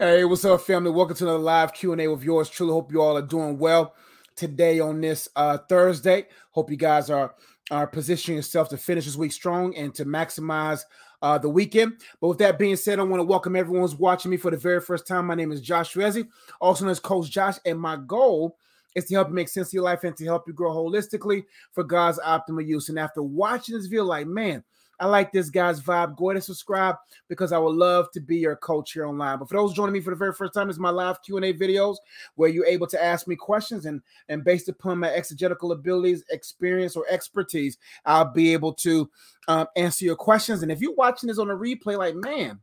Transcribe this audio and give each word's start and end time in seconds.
Hey, 0.00 0.24
what's 0.24 0.44
up, 0.44 0.60
family? 0.62 0.90
Welcome 0.90 1.14
to 1.18 1.22
another 1.22 1.38
live 1.38 1.72
Q&A 1.72 2.08
with 2.08 2.24
yours 2.24 2.50
truly. 2.50 2.72
Hope 2.72 2.90
you 2.90 3.00
all 3.00 3.16
are 3.16 3.22
doing 3.22 3.58
well 3.58 3.94
today 4.34 4.80
on 4.80 5.00
this 5.00 5.28
uh, 5.36 5.58
Thursday. 5.68 6.26
Hope 6.50 6.68
you 6.68 6.76
guys 6.76 7.10
are 7.10 7.36
are 7.70 7.86
positioning 7.86 8.36
yourself 8.36 8.68
to 8.70 8.76
finish 8.76 9.04
this 9.04 9.14
week 9.14 9.30
strong 9.30 9.72
and 9.76 9.94
to 9.94 10.04
maximize 10.04 10.82
uh, 11.22 11.38
the 11.38 11.48
weekend. 11.48 11.92
But 12.20 12.26
with 12.26 12.38
that 12.38 12.58
being 12.58 12.74
said, 12.74 12.98
I 12.98 13.04
want 13.04 13.20
to 13.20 13.24
welcome 13.24 13.54
everyone 13.54 13.82
who's 13.82 13.94
watching 13.94 14.32
me 14.32 14.36
for 14.36 14.50
the 14.50 14.56
very 14.56 14.80
first 14.80 15.06
time. 15.06 15.28
My 15.28 15.36
name 15.36 15.52
is 15.52 15.60
Josh 15.60 15.94
Rezi, 15.94 16.26
also 16.60 16.84
known 16.84 16.90
as 16.90 16.98
Coach 16.98 17.30
Josh, 17.30 17.58
and 17.64 17.78
my 17.78 17.96
goal 17.96 18.58
is 18.96 19.04
to 19.04 19.14
help 19.14 19.28
you 19.28 19.34
make 19.34 19.48
sense 19.48 19.68
of 19.68 19.74
your 19.74 19.84
life 19.84 20.02
and 20.02 20.16
to 20.16 20.24
help 20.24 20.48
you 20.48 20.54
grow 20.54 20.72
holistically 20.72 21.44
for 21.70 21.84
God's 21.84 22.18
optimal 22.18 22.66
use. 22.66 22.88
And 22.88 22.98
after 22.98 23.22
watching 23.22 23.76
this 23.76 23.86
video, 23.86 24.04
like, 24.04 24.26
man, 24.26 24.64
I 25.04 25.06
like 25.06 25.32
this 25.32 25.50
guy's 25.50 25.82
vibe. 25.82 26.16
Go 26.16 26.30
ahead 26.30 26.36
and 26.36 26.44
subscribe 26.44 26.96
because 27.28 27.52
I 27.52 27.58
would 27.58 27.76
love 27.76 28.10
to 28.12 28.20
be 28.20 28.38
your 28.38 28.56
coach 28.56 28.92
here 28.92 29.04
online. 29.04 29.38
But 29.38 29.50
for 29.50 29.54
those 29.54 29.74
joining 29.74 29.92
me 29.92 30.00
for 30.00 30.08
the 30.08 30.16
very 30.16 30.32
first 30.32 30.54
time, 30.54 30.70
is 30.70 30.78
my 30.78 30.88
live 30.88 31.20
Q&A 31.20 31.52
videos 31.52 31.96
where 32.36 32.48
you're 32.48 32.64
able 32.64 32.86
to 32.86 33.04
ask 33.04 33.28
me 33.28 33.36
questions 33.36 33.84
and, 33.84 34.00
and 34.30 34.42
based 34.42 34.70
upon 34.70 35.00
my 35.00 35.10
exegetical 35.10 35.72
abilities, 35.72 36.24
experience, 36.30 36.96
or 36.96 37.04
expertise, 37.10 37.76
I'll 38.06 38.32
be 38.32 38.54
able 38.54 38.72
to 38.76 39.10
um, 39.46 39.66
answer 39.76 40.06
your 40.06 40.16
questions. 40.16 40.62
And 40.62 40.72
if 40.72 40.80
you're 40.80 40.94
watching 40.94 41.26
this 41.26 41.38
on 41.38 41.50
a 41.50 41.54
replay, 41.54 41.98
like, 41.98 42.14
man, 42.14 42.58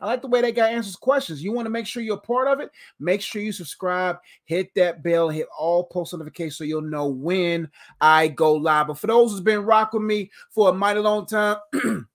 I 0.00 0.06
like 0.06 0.22
the 0.22 0.28
way 0.28 0.40
that 0.40 0.54
guy 0.54 0.70
answers 0.70 0.96
questions. 0.96 1.42
You 1.42 1.52
want 1.52 1.66
to 1.66 1.70
make 1.70 1.86
sure 1.86 2.02
you're 2.02 2.16
a 2.16 2.20
part 2.20 2.48
of 2.48 2.60
it. 2.60 2.70
Make 2.98 3.20
sure 3.20 3.42
you 3.42 3.52
subscribe, 3.52 4.18
hit 4.44 4.74
that 4.74 5.02
bell, 5.02 5.28
hit 5.28 5.46
all 5.58 5.84
post 5.84 6.12
notifications 6.12 6.56
so 6.56 6.64
you'll 6.64 6.82
know 6.82 7.06
when 7.06 7.68
I 8.00 8.28
go 8.28 8.54
live. 8.54 8.88
But 8.88 8.98
for 8.98 9.06
those 9.06 9.30
who's 9.30 9.40
been 9.40 9.60
rocking 9.60 10.06
me 10.06 10.30
for 10.50 10.70
a 10.70 10.72
mighty 10.72 11.00
long 11.00 11.26
time, 11.26 11.56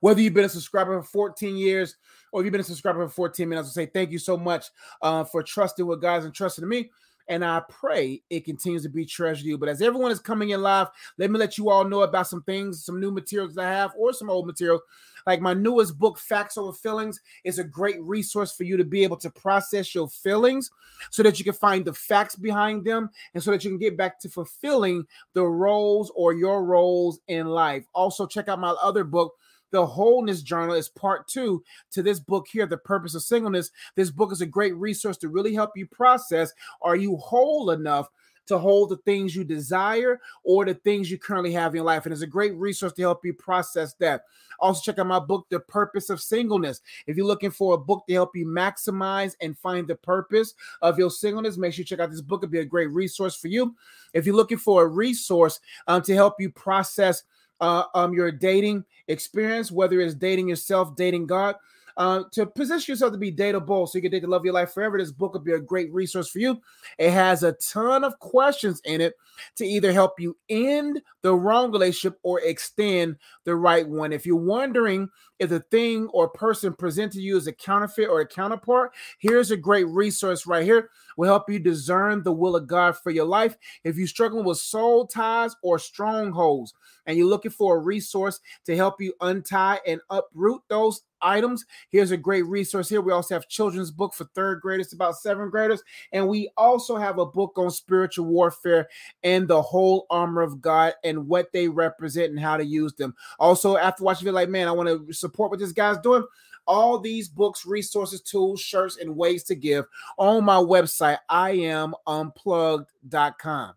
whether 0.00 0.20
you've 0.20 0.34
been 0.34 0.44
a 0.44 0.48
subscriber 0.48 1.00
for 1.02 1.08
14 1.08 1.56
years 1.56 1.96
or 2.32 2.42
you've 2.42 2.52
been 2.52 2.60
a 2.60 2.64
subscriber 2.64 3.06
for 3.06 3.14
14 3.14 3.48
minutes, 3.48 3.70
I 3.70 3.72
say 3.72 3.86
thank 3.86 4.10
you 4.10 4.18
so 4.18 4.36
much 4.36 4.66
uh, 5.02 5.24
for 5.24 5.42
trusting 5.42 5.86
with 5.86 6.02
guys 6.02 6.24
and 6.24 6.34
trusting 6.34 6.68
me 6.68 6.90
and 7.28 7.44
I 7.44 7.62
pray 7.68 8.22
it 8.30 8.44
continues 8.44 8.82
to 8.82 8.88
be 8.88 9.04
treasured 9.04 9.44
to 9.44 9.48
you. 9.48 9.58
But 9.58 9.68
as 9.68 9.82
everyone 9.82 10.10
is 10.10 10.20
coming 10.20 10.50
in 10.50 10.62
live, 10.62 10.88
let 11.18 11.30
me 11.30 11.38
let 11.38 11.58
you 11.58 11.70
all 11.70 11.84
know 11.84 12.02
about 12.02 12.26
some 12.26 12.42
things, 12.42 12.84
some 12.84 13.00
new 13.00 13.10
materials 13.10 13.58
I 13.58 13.64
have, 13.64 13.92
or 13.96 14.12
some 14.12 14.30
old 14.30 14.46
materials 14.46 14.82
like 15.28 15.42
my 15.42 15.52
newest 15.52 15.98
book, 15.98 16.18
Facts 16.18 16.56
Over 16.56 16.72
Feelings, 16.72 17.20
is 17.44 17.58
a 17.58 17.64
great 17.64 18.00
resource 18.00 18.50
for 18.50 18.64
you 18.64 18.78
to 18.78 18.84
be 18.84 19.04
able 19.04 19.18
to 19.18 19.28
process 19.28 19.94
your 19.94 20.08
feelings 20.08 20.70
so 21.10 21.22
that 21.22 21.38
you 21.38 21.44
can 21.44 21.52
find 21.52 21.84
the 21.84 21.92
facts 21.92 22.34
behind 22.34 22.86
them 22.86 23.10
and 23.34 23.42
so 23.42 23.50
that 23.50 23.62
you 23.62 23.70
can 23.70 23.78
get 23.78 23.94
back 23.94 24.18
to 24.20 24.30
fulfilling 24.30 25.04
the 25.34 25.44
roles 25.44 26.10
or 26.14 26.32
your 26.32 26.64
roles 26.64 27.20
in 27.28 27.46
life. 27.46 27.84
Also, 27.94 28.26
check 28.26 28.48
out 28.48 28.58
my 28.58 28.70
other 28.82 29.04
book. 29.04 29.34
The 29.70 29.84
Wholeness 29.84 30.42
Journal 30.42 30.74
is 30.74 30.88
part 30.88 31.28
two 31.28 31.62
to 31.92 32.02
this 32.02 32.20
book 32.20 32.46
here, 32.50 32.66
The 32.66 32.78
Purpose 32.78 33.14
of 33.14 33.22
Singleness. 33.22 33.70
This 33.96 34.10
book 34.10 34.32
is 34.32 34.40
a 34.40 34.46
great 34.46 34.76
resource 34.76 35.16
to 35.18 35.28
really 35.28 35.54
help 35.54 35.76
you 35.76 35.86
process 35.86 36.52
are 36.82 36.96
you 36.96 37.16
whole 37.16 37.70
enough 37.70 38.08
to 38.48 38.58
hold 38.58 38.88
the 38.88 38.96
things 38.98 39.36
you 39.36 39.44
desire 39.44 40.20
or 40.42 40.64
the 40.64 40.74
things 40.74 41.10
you 41.10 41.18
currently 41.18 41.52
have 41.52 41.72
in 41.72 41.76
your 41.76 41.84
life. 41.84 42.04
And 42.04 42.12
it's 42.12 42.22
a 42.22 42.26
great 42.26 42.54
resource 42.56 42.92
to 42.94 43.02
help 43.02 43.24
you 43.24 43.34
process 43.34 43.94
that. 44.00 44.22
Also, 44.58 44.80
check 44.80 44.98
out 44.98 45.06
my 45.06 45.20
book, 45.20 45.46
The 45.50 45.60
Purpose 45.60 46.10
of 46.10 46.20
Singleness. 46.20 46.80
If 47.06 47.16
you're 47.16 47.26
looking 47.26 47.50
for 47.50 47.74
a 47.74 47.78
book 47.78 48.04
to 48.08 48.14
help 48.14 48.34
you 48.34 48.46
maximize 48.46 49.36
and 49.40 49.56
find 49.56 49.86
the 49.86 49.94
purpose 49.94 50.54
of 50.82 50.98
your 50.98 51.10
singleness, 51.10 51.56
make 51.56 51.74
sure 51.74 51.82
you 51.82 51.84
check 51.84 52.00
out 52.00 52.10
this 52.10 52.22
book. 52.22 52.42
It'll 52.42 52.50
be 52.50 52.58
a 52.58 52.64
great 52.64 52.90
resource 52.90 53.36
for 53.36 53.48
you. 53.48 53.76
If 54.14 54.26
you're 54.26 54.34
looking 54.34 54.58
for 54.58 54.82
a 54.82 54.88
resource 54.88 55.60
um, 55.86 56.02
to 56.02 56.14
help 56.14 56.34
you 56.40 56.50
process 56.50 57.22
uh, 57.60 57.84
um, 57.94 58.12
your 58.12 58.30
dating 58.30 58.84
experience, 59.08 59.70
whether 59.70 60.00
it's 60.00 60.14
dating 60.14 60.48
yourself, 60.48 60.94
dating 60.96 61.26
God, 61.26 61.56
uh, 61.96 62.22
to 62.30 62.46
position 62.46 62.92
yourself 62.92 63.12
to 63.12 63.18
be 63.18 63.32
dateable 63.32 63.88
so 63.88 63.98
you 63.98 64.02
can 64.02 64.12
date 64.12 64.20
to 64.20 64.28
love 64.28 64.42
of 64.42 64.44
your 64.44 64.54
life 64.54 64.72
forever. 64.72 64.98
This 64.98 65.10
book 65.10 65.32
will 65.32 65.40
be 65.40 65.52
a 65.52 65.58
great 65.58 65.92
resource 65.92 66.30
for 66.30 66.38
you. 66.38 66.60
It 66.96 67.10
has 67.10 67.42
a 67.42 67.52
ton 67.54 68.04
of 68.04 68.18
questions 68.20 68.80
in 68.84 69.00
it 69.00 69.14
to 69.56 69.66
either 69.66 69.92
help 69.92 70.20
you 70.20 70.36
end 70.48 71.02
the 71.22 71.34
wrong 71.34 71.72
relationship 71.72 72.18
or 72.22 72.40
extend 72.40 73.16
the 73.44 73.54
right 73.54 73.88
one. 73.88 74.12
If 74.12 74.26
you're 74.26 74.36
wondering 74.36 75.08
if 75.38 75.50
the 75.50 75.60
thing 75.60 76.08
or 76.08 76.28
person 76.28 76.72
presented 76.72 77.12
to 77.12 77.20
you 77.20 77.36
is 77.36 77.46
a 77.46 77.52
counterfeit 77.52 78.08
or 78.08 78.20
a 78.20 78.26
counterpart, 78.26 78.92
here's 79.18 79.50
a 79.50 79.56
great 79.56 79.86
resource 79.88 80.46
right 80.46 80.64
here. 80.64 80.90
Will 81.16 81.26
help 81.26 81.50
you 81.50 81.58
discern 81.58 82.22
the 82.22 82.32
will 82.32 82.56
of 82.56 82.66
God 82.66 82.96
for 82.96 83.10
your 83.10 83.24
life. 83.24 83.56
If 83.84 83.96
you're 83.96 84.06
struggling 84.06 84.44
with 84.44 84.58
soul 84.58 85.06
ties 85.06 85.56
or 85.62 85.78
strongholds, 85.78 86.74
and 87.08 87.16
you're 87.16 87.26
looking 87.26 87.50
for 87.50 87.76
a 87.76 87.80
resource 87.80 88.38
to 88.66 88.76
help 88.76 89.00
you 89.00 89.14
untie 89.22 89.80
and 89.86 90.00
uproot 90.10 90.60
those 90.68 91.02
items, 91.22 91.64
here's 91.88 92.10
a 92.10 92.16
great 92.16 92.44
resource 92.46 92.88
here. 92.88 93.00
We 93.00 93.12
also 93.12 93.34
have 93.34 93.48
children's 93.48 93.90
book 93.90 94.12
for 94.14 94.24
third 94.34 94.60
graders, 94.60 94.92
about 94.92 95.16
seventh 95.16 95.50
graders, 95.50 95.82
and 96.12 96.28
we 96.28 96.50
also 96.56 96.96
have 96.96 97.18
a 97.18 97.26
book 97.26 97.54
on 97.56 97.70
spiritual 97.70 98.26
warfare 98.26 98.88
and 99.22 99.48
the 99.48 99.62
whole 99.62 100.06
armor 100.10 100.42
of 100.42 100.60
God 100.60 100.92
and 101.02 101.17
what 101.26 101.52
they 101.52 101.68
represent 101.68 102.30
and 102.30 102.40
how 102.40 102.56
to 102.56 102.64
use 102.64 102.94
them. 102.94 103.14
Also, 103.38 103.76
after 103.76 104.04
watching 104.04 104.28
it, 104.28 104.34
like, 104.34 104.48
man, 104.48 104.68
I 104.68 104.72
want 104.72 104.88
to 104.88 105.12
support 105.12 105.50
what 105.50 105.60
this 105.60 105.72
guy's 105.72 105.98
doing 105.98 106.24
all 106.68 106.98
these 106.98 107.28
books, 107.28 107.64
resources, 107.64 108.20
tools, 108.20 108.60
shirts, 108.60 108.98
and 108.98 109.16
ways 109.16 109.42
to 109.44 109.54
give 109.54 109.86
on 110.18 110.44
my 110.44 110.56
website, 110.56 111.18
I 111.28 111.52
am 111.52 111.94
iamunplugged.com. 112.06 113.74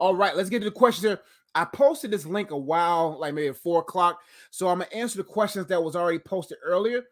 All 0.00 0.16
right, 0.16 0.36
let's 0.36 0.50
get 0.50 0.58
to 0.58 0.64
the 0.64 0.72
questions 0.72 1.06
here. 1.06 1.20
I 1.54 1.64
posted 1.64 2.10
this 2.10 2.26
link 2.26 2.50
a 2.50 2.56
while, 2.56 3.18
like 3.20 3.34
maybe 3.34 3.48
at 3.48 3.56
four 3.56 3.80
o'clock. 3.80 4.20
So 4.50 4.68
I'm 4.68 4.78
gonna 4.78 4.90
answer 4.92 5.18
the 5.18 5.24
questions 5.24 5.66
that 5.68 5.82
was 5.82 5.94
already 5.94 6.18
posted 6.18 6.58
earlier, 6.64 7.04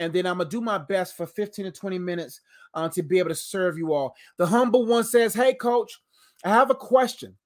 and 0.00 0.10
then 0.12 0.24
I'm 0.24 0.38
gonna 0.38 0.48
do 0.48 0.62
my 0.62 0.78
best 0.78 1.16
for 1.16 1.26
15 1.26 1.66
to 1.66 1.70
20 1.70 1.98
minutes 1.98 2.40
uh, 2.72 2.88
to 2.88 3.02
be 3.02 3.18
able 3.18 3.28
to 3.28 3.34
serve 3.34 3.76
you 3.76 3.92
all. 3.92 4.16
The 4.38 4.46
humble 4.46 4.86
one 4.86 5.04
says, 5.04 5.34
"Hey, 5.34 5.52
coach, 5.52 6.00
I 6.44 6.50
have 6.50 6.70
a 6.70 6.74
question. 6.74 7.36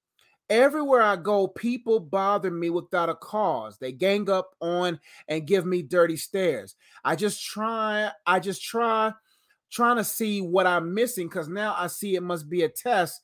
Everywhere 0.49 1.01
I 1.01 1.15
go, 1.15 1.47
people 1.47 1.99
bother 1.99 2.51
me 2.51 2.69
without 2.69 3.09
a 3.09 3.15
cause. 3.15 3.77
They 3.77 3.91
gang 3.91 4.29
up 4.29 4.51
on 4.59 4.99
and 5.27 5.47
give 5.47 5.65
me 5.65 5.81
dirty 5.81 6.17
stares. 6.17 6.75
I 7.03 7.15
just 7.15 7.43
try, 7.43 8.11
I 8.25 8.39
just 8.39 8.61
try 8.61 9.13
trying 9.71 9.97
to 9.97 10.03
see 10.03 10.41
what 10.41 10.67
I'm 10.67 10.93
missing 10.93 11.27
because 11.27 11.47
now 11.47 11.75
I 11.77 11.87
see 11.87 12.15
it 12.15 12.21
must 12.21 12.49
be 12.49 12.61
a 12.61 12.69
test. 12.69 13.21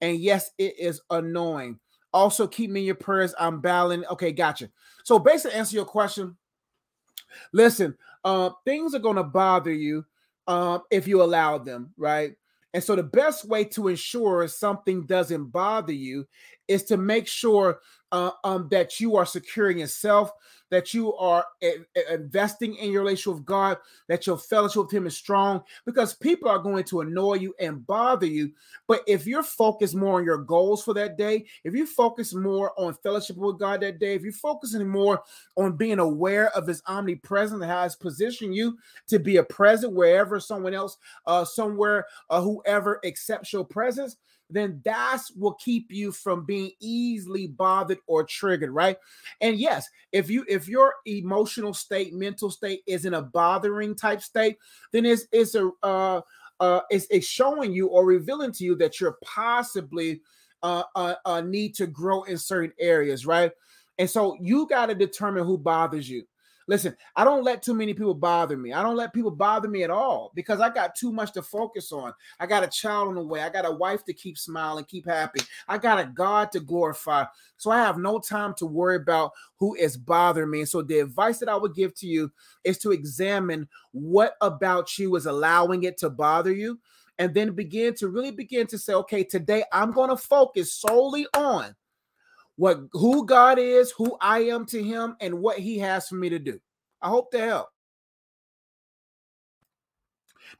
And 0.00 0.18
yes, 0.18 0.50
it 0.56 0.74
is 0.78 1.02
annoying. 1.10 1.78
Also, 2.12 2.46
keep 2.46 2.70
me 2.70 2.80
in 2.80 2.86
your 2.86 2.94
prayers. 2.94 3.34
I'm 3.38 3.60
battling. 3.60 4.04
Okay, 4.06 4.32
gotcha. 4.32 4.70
So 5.04 5.18
basically, 5.18 5.58
answer 5.58 5.76
your 5.76 5.84
question. 5.84 6.36
Listen, 7.52 7.96
uh, 8.24 8.50
things 8.64 8.94
are 8.94 9.00
gonna 9.00 9.22
bother 9.22 9.72
you 9.72 10.04
um, 10.46 10.82
if 10.90 11.06
you 11.06 11.22
allow 11.22 11.58
them, 11.58 11.92
right? 11.96 12.34
And 12.72 12.82
so 12.82 12.94
the 12.94 13.02
best 13.02 13.44
way 13.44 13.64
to 13.64 13.88
ensure 13.88 14.46
something 14.48 15.06
doesn't 15.06 15.46
bother 15.46 15.92
you 15.92 16.26
is 16.68 16.84
to 16.84 16.96
make 16.96 17.26
sure 17.26 17.80
uh, 18.12 18.32
um, 18.44 18.68
that 18.70 19.00
you 19.00 19.16
are 19.16 19.26
securing 19.26 19.78
yourself, 19.78 20.32
that 20.70 20.94
you 20.94 21.14
are 21.14 21.44
a- 21.62 21.84
a- 21.96 22.14
investing 22.14 22.76
in 22.76 22.92
your 22.92 23.02
relationship 23.02 23.38
with 23.38 23.46
God, 23.46 23.78
that 24.08 24.26
your 24.26 24.38
fellowship 24.38 24.84
with 24.84 24.92
Him 24.92 25.06
is 25.06 25.16
strong, 25.16 25.62
because 25.84 26.14
people 26.14 26.48
are 26.48 26.58
going 26.58 26.84
to 26.84 27.00
annoy 27.00 27.34
you 27.34 27.54
and 27.60 27.86
bother 27.86 28.26
you. 28.26 28.52
But 28.86 29.02
if 29.06 29.26
you're 29.26 29.42
focused 29.42 29.94
more 29.94 30.18
on 30.18 30.24
your 30.24 30.38
goals 30.38 30.84
for 30.84 30.94
that 30.94 31.16
day, 31.16 31.46
if 31.64 31.74
you 31.74 31.86
focus 31.86 32.34
more 32.34 32.72
on 32.78 32.94
fellowship 33.02 33.36
with 33.36 33.58
God 33.58 33.80
that 33.80 33.98
day, 33.98 34.14
if 34.14 34.22
you're 34.22 34.32
focusing 34.32 34.86
more 34.86 35.22
on 35.56 35.76
being 35.76 35.98
aware 35.98 36.50
of 36.56 36.66
His 36.66 36.82
omnipresence 36.86 37.64
how 37.64 37.82
He's 37.82 37.96
positioned 37.96 38.54
you 38.54 38.78
to 39.08 39.18
be 39.18 39.36
a 39.36 39.42
present 39.42 39.92
wherever 39.92 40.38
someone 40.40 40.74
else, 40.74 40.96
uh, 41.26 41.44
somewhere, 41.44 42.06
uh, 42.28 42.40
whoever 42.40 43.00
accepts 43.04 43.52
your 43.52 43.64
presence, 43.64 44.16
then 44.50 44.80
that's 44.84 45.30
will 45.32 45.54
keep 45.54 45.90
you 45.90 46.12
from 46.12 46.44
being 46.44 46.72
easily 46.80 47.46
bothered 47.46 47.98
or 48.06 48.24
triggered, 48.24 48.70
right? 48.70 48.96
And 49.40 49.56
yes, 49.56 49.88
if 50.12 50.30
you 50.30 50.44
if 50.48 50.68
your 50.68 50.94
emotional 51.06 51.74
state, 51.74 52.12
mental 52.12 52.50
state 52.50 52.82
is 52.86 53.04
in 53.04 53.14
a 53.14 53.22
bothering 53.22 53.94
type 53.94 54.22
state, 54.22 54.58
then 54.92 55.06
it's 55.06 55.26
it's 55.32 55.54
a 55.54 55.70
uh 55.82 56.20
uh 56.60 56.80
it's, 56.90 57.06
it's 57.10 57.26
showing 57.26 57.72
you 57.72 57.88
or 57.88 58.04
revealing 58.04 58.52
to 58.52 58.64
you 58.64 58.74
that 58.76 59.00
you're 59.00 59.18
possibly 59.24 60.20
uh, 60.62 60.82
uh, 60.94 61.14
uh 61.24 61.40
need 61.40 61.74
to 61.76 61.86
grow 61.86 62.22
in 62.24 62.36
certain 62.36 62.72
areas, 62.78 63.24
right? 63.26 63.52
And 63.98 64.08
so 64.08 64.36
you 64.40 64.66
got 64.66 64.86
to 64.86 64.94
determine 64.94 65.44
who 65.44 65.58
bothers 65.58 66.08
you. 66.08 66.24
Listen, 66.66 66.96
I 67.16 67.24
don't 67.24 67.42
let 67.42 67.62
too 67.62 67.74
many 67.74 67.94
people 67.94 68.14
bother 68.14 68.56
me. 68.56 68.72
I 68.72 68.82
don't 68.82 68.96
let 68.96 69.12
people 69.12 69.30
bother 69.30 69.68
me 69.68 69.82
at 69.82 69.90
all 69.90 70.30
because 70.34 70.60
I 70.60 70.68
got 70.68 70.94
too 70.94 71.12
much 71.12 71.32
to 71.32 71.42
focus 71.42 71.90
on. 71.92 72.12
I 72.38 72.46
got 72.46 72.62
a 72.62 72.68
child 72.68 73.08
on 73.08 73.14
the 73.14 73.22
way. 73.22 73.40
I 73.40 73.48
got 73.48 73.66
a 73.66 73.70
wife 73.70 74.04
to 74.04 74.12
keep 74.12 74.38
smiling, 74.38 74.84
keep 74.84 75.06
happy. 75.06 75.40
I 75.66 75.78
got 75.78 75.98
a 75.98 76.04
God 76.04 76.52
to 76.52 76.60
glorify. 76.60 77.24
So 77.56 77.70
I 77.70 77.78
have 77.78 77.98
no 77.98 78.18
time 78.18 78.54
to 78.58 78.66
worry 78.66 78.96
about 78.96 79.32
who 79.56 79.74
is 79.74 79.96
bothering 79.96 80.50
me. 80.50 80.60
And 80.60 80.68
so 80.68 80.82
the 80.82 81.00
advice 81.00 81.38
that 81.38 81.48
I 81.48 81.56
would 81.56 81.74
give 81.74 81.94
to 81.96 82.06
you 82.06 82.30
is 82.64 82.78
to 82.78 82.92
examine 82.92 83.68
what 83.92 84.36
about 84.40 84.98
you 84.98 85.16
is 85.16 85.26
allowing 85.26 85.84
it 85.84 85.98
to 85.98 86.10
bother 86.10 86.52
you 86.52 86.78
and 87.18 87.34
then 87.34 87.52
begin 87.52 87.94
to 87.94 88.08
really 88.08 88.30
begin 88.30 88.66
to 88.68 88.78
say, 88.78 88.94
okay, 88.94 89.24
today 89.24 89.62
I'm 89.72 89.92
going 89.92 90.08
to 90.08 90.16
focus 90.16 90.72
solely 90.72 91.26
on 91.34 91.74
what 92.60 92.78
who 92.92 93.24
God 93.24 93.58
is, 93.58 93.90
who 93.92 94.18
I 94.20 94.40
am 94.40 94.66
to 94.66 94.82
him, 94.82 95.16
and 95.22 95.40
what 95.40 95.58
he 95.58 95.78
has 95.78 96.06
for 96.06 96.16
me 96.16 96.28
to 96.28 96.38
do. 96.38 96.60
I 97.00 97.08
hope 97.08 97.30
to 97.30 97.40
help. 97.40 97.68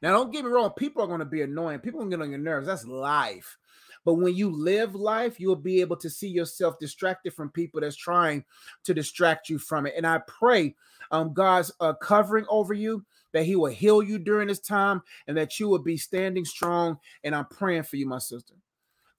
Now, 0.01 0.13
don't 0.13 0.33
get 0.33 0.43
me 0.43 0.49
wrong, 0.49 0.71
people 0.71 1.03
are 1.03 1.07
going 1.07 1.19
to 1.19 1.25
be 1.25 1.43
annoying. 1.43 1.77
People 1.77 1.99
are 1.99 2.05
going 2.05 2.09
to 2.09 2.17
get 2.17 2.23
on 2.23 2.31
your 2.31 2.39
nerves. 2.39 2.65
That's 2.65 2.87
life. 2.87 3.55
But 4.03 4.15
when 4.15 4.35
you 4.35 4.49
live 4.49 4.95
life, 4.95 5.39
you'll 5.39 5.55
be 5.55 5.79
able 5.81 5.97
to 5.97 6.09
see 6.09 6.27
yourself 6.27 6.79
distracted 6.79 7.35
from 7.35 7.51
people 7.51 7.81
that's 7.81 7.95
trying 7.95 8.45
to 8.85 8.95
distract 8.95 9.47
you 9.47 9.59
from 9.59 9.85
it. 9.85 9.93
And 9.95 10.07
I 10.07 10.21
pray 10.27 10.73
um, 11.11 11.35
God's 11.35 11.71
uh, 11.79 11.93
covering 11.93 12.45
over 12.49 12.73
you, 12.73 13.05
that 13.31 13.43
He 13.43 13.55
will 13.55 13.71
heal 13.71 14.01
you 14.01 14.17
during 14.17 14.47
this 14.47 14.59
time, 14.59 15.03
and 15.27 15.37
that 15.37 15.59
you 15.59 15.67
will 15.67 15.83
be 15.83 15.97
standing 15.97 16.45
strong. 16.45 16.97
And 17.23 17.35
I'm 17.35 17.45
praying 17.45 17.83
for 17.83 17.97
you, 17.97 18.07
my 18.07 18.17
sister. 18.17 18.55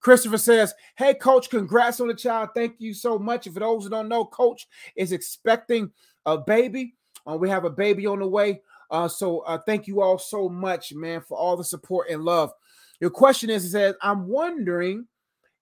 Christopher 0.03 0.39
says, 0.39 0.75
Hey, 0.97 1.15
coach, 1.15 1.49
congrats 1.49 2.01
on 2.01 2.09
the 2.09 2.15
child. 2.15 2.51
Thank 2.55 2.77
you 2.79 2.93
so 2.93 3.19
much. 3.19 3.49
For 3.49 3.61
those 3.61 3.85
who 3.85 3.91
don't 3.91 4.09
know, 4.09 4.25
coach 4.25 4.67
is 4.97 5.13
expecting 5.13 5.91
a 6.27 6.37
baby. 6.37 6.95
Uh, 7.27 7.37
we 7.37 7.49
have 7.49 7.65
a 7.65 7.71
baby 7.71 8.07
on 8.07 8.19
the 8.19 8.27
way. 8.27 8.61
Uh, 8.91 9.09
so 9.09 9.41
uh, 9.41 9.59
thank 9.65 9.87
you 9.87 10.03
all 10.03 10.19
so 10.19 10.49
much, 10.49 10.93
man, 10.93 11.23
for 11.23 11.39
all 11.39 11.57
the 11.57 11.65
support 11.65 12.11
and 12.11 12.23
love. 12.25 12.53
Your 13.01 13.11
question 13.11 13.49
is, 13.49 13.65
it 13.65 13.71
says, 13.71 13.95
I'm 14.03 14.29
wondering 14.29 15.07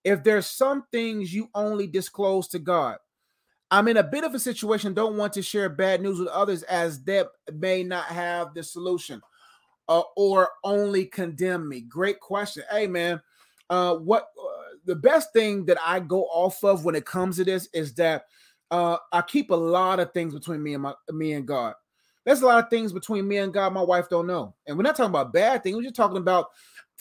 if 0.03 0.23
there's 0.23 0.47
some 0.47 0.83
things 0.91 1.33
you 1.33 1.49
only 1.55 1.87
disclose 1.87 2.47
to 2.49 2.59
God. 2.59 2.97
I'm 3.69 3.87
in 3.87 3.97
a 3.97 4.03
bit 4.03 4.25
of 4.25 4.33
a 4.33 4.39
situation, 4.39 4.93
don't 4.93 5.15
want 5.15 5.31
to 5.33 5.41
share 5.41 5.69
bad 5.69 6.01
news 6.01 6.19
with 6.19 6.27
others 6.27 6.63
as 6.63 7.01
they 7.03 7.23
may 7.53 7.83
not 7.83 8.05
have 8.05 8.53
the 8.53 8.63
solution 8.63 9.21
uh, 9.87 10.01
or 10.17 10.49
only 10.63 11.05
condemn 11.05 11.69
me. 11.69 11.81
Great 11.81 12.19
question. 12.19 12.63
Hey, 12.69 12.87
man, 12.87 13.21
uh, 13.71 13.95
what 13.95 14.27
uh, 14.37 14.75
the 14.85 14.95
best 14.95 15.33
thing 15.33 15.65
that 15.65 15.77
I 15.83 16.01
go 16.01 16.25
off 16.25 16.63
of 16.63 16.85
when 16.85 16.93
it 16.93 17.05
comes 17.05 17.37
to 17.37 17.45
this 17.45 17.69
is 17.73 17.93
that 17.95 18.25
uh, 18.69 18.97
I 19.11 19.21
keep 19.21 19.49
a 19.49 19.55
lot 19.55 19.99
of 19.99 20.11
things 20.11 20.33
between 20.33 20.61
me 20.61 20.73
and 20.73 20.83
my 20.83 20.93
me 21.09 21.33
and 21.33 21.47
God. 21.47 21.73
There's 22.25 22.41
a 22.41 22.45
lot 22.45 22.63
of 22.63 22.69
things 22.69 22.93
between 22.93 23.27
me 23.27 23.37
and 23.37 23.53
God 23.53 23.73
my 23.73 23.81
wife 23.81 24.09
don't 24.09 24.27
know. 24.27 24.53
And 24.67 24.77
we're 24.77 24.83
not 24.83 24.95
talking 24.95 25.09
about 25.09 25.33
bad 25.33 25.63
things. 25.63 25.75
We're 25.75 25.83
just 25.83 25.95
talking 25.95 26.17
about 26.17 26.47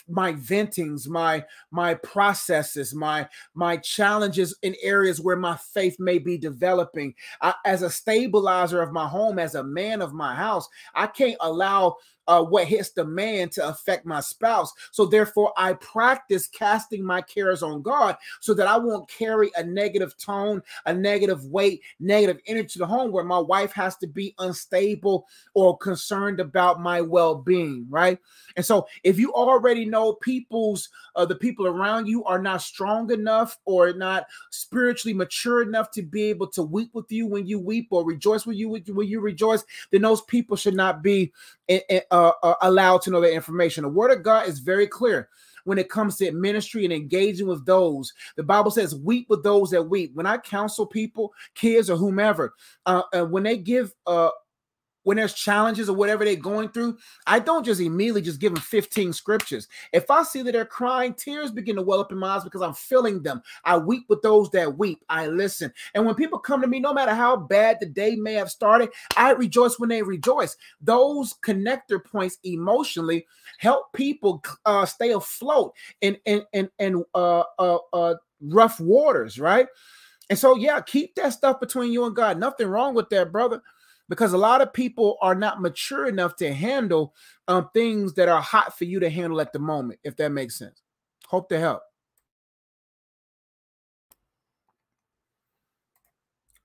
my 0.09 0.33
ventings 0.33 1.09
my 1.09 1.45
my 1.71 1.95
processes 1.95 2.95
my 2.95 3.29
my 3.55 3.77
challenges 3.77 4.57
in 4.63 4.75
areas 4.83 5.21
where 5.21 5.37
my 5.37 5.57
faith 5.57 5.97
may 5.99 6.19
be 6.19 6.39
developing 6.39 7.15
I, 7.43 7.55
as 7.67 7.83
a 7.83 7.91
stabilizer 7.91 8.81
of 8.81 8.93
my 8.93 9.07
home 9.07 9.39
as 9.39 9.57
a 9.57 9.65
man 9.65 10.01
of 10.01 10.15
my 10.15 10.35
house 10.35 10.67
i 10.95 11.07
can't 11.07 11.37
allow 11.41 11.97
uh, 12.27 12.43
what 12.43 12.67
hits 12.67 12.91
the 12.91 13.05
man 13.05 13.49
to 13.51 13.67
affect 13.69 14.07
my 14.07 14.21
spouse. 14.21 14.73
So 14.93 15.07
therefore, 15.07 15.53
I 15.57 15.75
practice 15.75 16.47
casting 16.47 17.05
my 17.05 17.23
cares 17.23 17.63
on 17.63 17.83
God 17.83 18.17
so 18.41 18.55
that 18.55 18.67
I 18.67 18.77
won't 18.77 19.11
carry 19.11 19.51
a 19.57 19.65
negative 19.65 20.17
tone, 20.17 20.63
a 20.87 20.95
negative 20.95 21.45
weight, 21.47 21.83
negative 21.99 22.41
energy 22.47 22.69
to 22.69 22.79
the 22.81 22.87
home 22.87 23.11
where 23.13 23.25
my 23.25 23.39
wife 23.39 23.73
has 23.73 23.97
to 23.99 24.07
be 24.07 24.35
unstable 24.39 25.27
or 25.55 25.77
concerned 25.79 26.41
about 26.41 26.81
my 26.81 27.01
well-being, 27.01 27.87
right? 27.89 28.19
And 28.57 28.65
so 28.65 28.87
if 29.03 29.19
you 29.19 29.33
already 29.33 29.85
know 29.85 30.15
people's 30.15 30.89
uh, 31.17 31.25
the 31.25 31.35
people 31.35 31.67
around 31.67 32.07
you 32.07 32.25
are 32.25 32.41
not 32.41 32.63
strong 32.63 33.11
enough 33.11 33.59
or 33.65 33.93
not 33.93 34.27
spiritually 34.51 35.15
mature 35.15 35.63
enough 35.63 35.91
to 35.91 36.03
be 36.03 36.25
able 36.25 36.47
to 36.47 36.63
weep 36.63 36.91
with 36.95 37.11
you 37.11 37.27
when 37.27 37.47
you 37.47 37.59
weep 37.59 37.89
or 37.91 38.05
rejoice 38.05 38.47
with 38.47 38.57
you 38.57 38.69
when 38.69 39.09
you 39.09 39.21
rejoice, 39.21 39.65
then 39.91 40.03
those 40.03 40.23
people 40.23 40.57
should 40.57 40.75
not 40.75 41.03
be 41.03 41.33
uh, 41.71 42.01
uh, 42.43 42.55
allowed 42.63 43.03
to 43.03 43.11
know 43.11 43.21
that 43.21 43.33
information. 43.33 43.83
The 43.83 43.89
word 43.89 44.11
of 44.11 44.23
God 44.23 44.49
is 44.49 44.59
very 44.59 44.87
clear 44.87 45.29
when 45.65 45.79
it 45.79 45.91
comes 45.91 46.17
to 46.17 46.33
ministry 46.33 46.85
and 46.85 46.93
engaging 46.93 47.47
with 47.47 47.65
those. 47.67 48.13
The 48.37 48.43
Bible 48.43 48.71
says, 48.71 48.95
"Weep 48.95 49.29
with 49.29 49.43
those 49.43 49.71
that 49.71 49.83
weep." 49.83 50.13
When 50.15 50.27
I 50.27 50.39
counsel 50.39 50.87
people, 50.87 51.33
kids 51.55 51.91
or 51.91 51.97
whomever, 51.97 52.55
uh, 52.87 53.03
uh 53.13 53.25
when 53.25 53.43
they 53.43 53.57
give 53.57 53.95
uh, 54.07 54.31
when 55.03 55.17
there's 55.17 55.35
challenges 55.35 55.89
or 55.89 55.97
whatever 55.97 56.25
they're 56.25 56.37
going 56.37 56.69
through, 56.69 56.99
I 57.27 57.39
don't 57.39 57.65
just 57.65 57.81
immediately 57.81 58.23
just 58.23 58.41
give 58.41 58.55
them 58.55 58.63
15 58.63 59.13
scriptures. 59.13 59.69
If 59.93 60.11
I 60.11 60.23
see 60.23 60.43
that 60.43 60.53
they're 60.53 60.65
crying, 60.65 61.15
tears 61.15 61.51
begin 61.51 61.77
to 61.77 61.83
well 61.83 62.01
up 62.01 62.13
in 62.13 62.19
my 62.19 62.37
eyes 62.37 62.45
because 62.45 62.63
I'm 62.63 62.75
feeling 62.75 63.23
them. 63.23 63.43
I 63.65 63.79
weep 63.79 64.05
with 64.09 64.23
those 64.23 64.51
that 64.51 64.77
weep. 64.77 65.05
I 65.09 65.27
listen. 65.27 65.73
And 65.95 66.05
when 66.05 66.15
people 66.15 66.39
come 66.39 66.61
to 66.61 66.67
me, 66.67 66.81
no 66.81 66.93
matter 66.93 67.15
how 67.15 67.37
bad 67.37 67.79
the 67.81 67.87
day 67.87 68.17
may 68.17 68.35
have 68.35 68.51
started, 68.51 68.91
I 69.17 69.33
rejoice 69.33 69.79
when 69.79 69.89
they 69.89 70.03
rejoice. 70.03 70.57
Those 70.81 71.35
connector 71.45 72.05
points 72.05 72.39
emotionally 72.45 73.27
help 73.59 73.93
people 73.93 74.43
uh, 74.67 74.87
stay 74.87 75.13
afloat 75.13 75.73
in 76.01 76.17
in 76.25 76.43
in, 76.53 76.69
in 76.79 77.05
uh, 77.15 77.45
uh, 77.59 77.79
uh, 77.93 78.15
rough 78.41 78.81
waters, 78.81 79.39
right? 79.39 79.67
And 80.29 80.39
so, 80.39 80.55
yeah, 80.57 80.81
keep 80.81 81.17
that 81.17 81.33
stuff 81.33 81.59
between 81.59 81.93
you 81.93 82.05
and 82.05 82.15
God. 82.15 82.39
Nothing 82.39 82.69
wrong 82.69 82.95
with 82.95 83.11
that, 83.11 83.33
brother 83.33 83.61
because 84.11 84.33
a 84.33 84.39
lot 84.39 84.61
of 84.61 84.73
people 84.73 85.17
are 85.23 85.37
not 85.37 85.63
mature 85.63 86.07
enough 86.07 86.35
to 86.35 86.53
handle 86.53 87.15
um, 87.47 87.71
things 87.73 88.13
that 88.15 88.29
are 88.29 88.43
hot 88.43 88.77
for 88.77 88.85
you 88.85 88.99
to 88.99 89.09
handle 89.09 89.41
at 89.41 89.53
the 89.53 89.61
moment, 89.61 90.01
if 90.03 90.17
that 90.17 90.33
makes 90.33 90.59
sense. 90.59 90.83
Hope 91.29 91.49
to 91.49 91.61
help. 91.61 91.81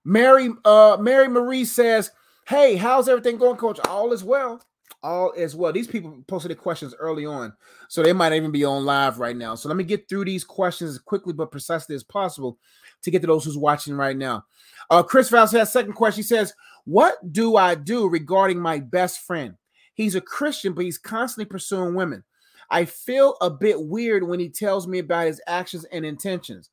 Mary, 0.04 0.50
uh, 0.66 0.98
Mary 1.00 1.28
Marie 1.28 1.66
says, 1.66 2.12
Hey, 2.48 2.76
how's 2.76 3.08
everything 3.08 3.38
going, 3.38 3.58
coach? 3.58 3.80
All 3.88 4.12
is 4.12 4.24
well. 4.24 4.62
All 5.04 5.32
is 5.34 5.56
well. 5.56 5.72
These 5.72 5.88
people 5.88 6.24
posted 6.28 6.50
the 6.50 6.56
questions 6.56 6.96
early 6.98 7.28
on, 7.28 7.54
so 7.90 8.02
they 8.02 8.14
might 8.14 8.34
even 8.34 8.52
be 8.52 8.66
on 8.66 8.86
live 8.86 9.20
right 9.20 9.38
now. 9.38 9.54
So 9.54 9.70
let 9.70 9.78
me 9.78 9.84
get 9.84 10.10
through 10.10 10.26
these 10.26 10.44
questions 10.44 10.92
as 10.92 11.00
quickly 11.00 11.34
but 11.34 11.52
precisely 11.52 11.96
as 11.96 12.04
possible 12.04 12.58
to 13.06 13.12
get 13.12 13.22
to 13.22 13.28
those 13.28 13.46
who's 13.46 13.58
watching 13.58 13.96
right 13.96 14.18
now. 14.18 14.44
Uh, 14.90 15.02
Chris 15.02 15.30
Vals 15.30 15.52
has 15.54 15.72
second 15.72 15.94
question. 15.94 16.20
He 16.20 16.28
says, 16.28 16.54
what 16.86 17.16
do 17.32 17.56
I 17.56 17.76
do 17.76 18.08
regarding 18.08 18.60
my 18.60 18.80
best 18.80 19.22
friend? 19.22 19.56
He's 19.96 20.16
a 20.16 20.22
Christian, 20.22 20.74
but 20.74 20.86
he's 20.86 20.98
constantly 20.98 21.50
pursuing 21.50 21.96
women. 21.96 22.24
I 22.70 22.86
feel 22.86 23.38
a 23.42 23.50
bit 23.50 23.82
weird 23.82 24.28
when 24.28 24.40
he 24.40 24.50
tells 24.50 24.88
me 24.88 25.00
about 25.00 25.28
his 25.28 25.42
actions 25.48 25.86
and 25.86 26.06
intentions. 26.06 26.70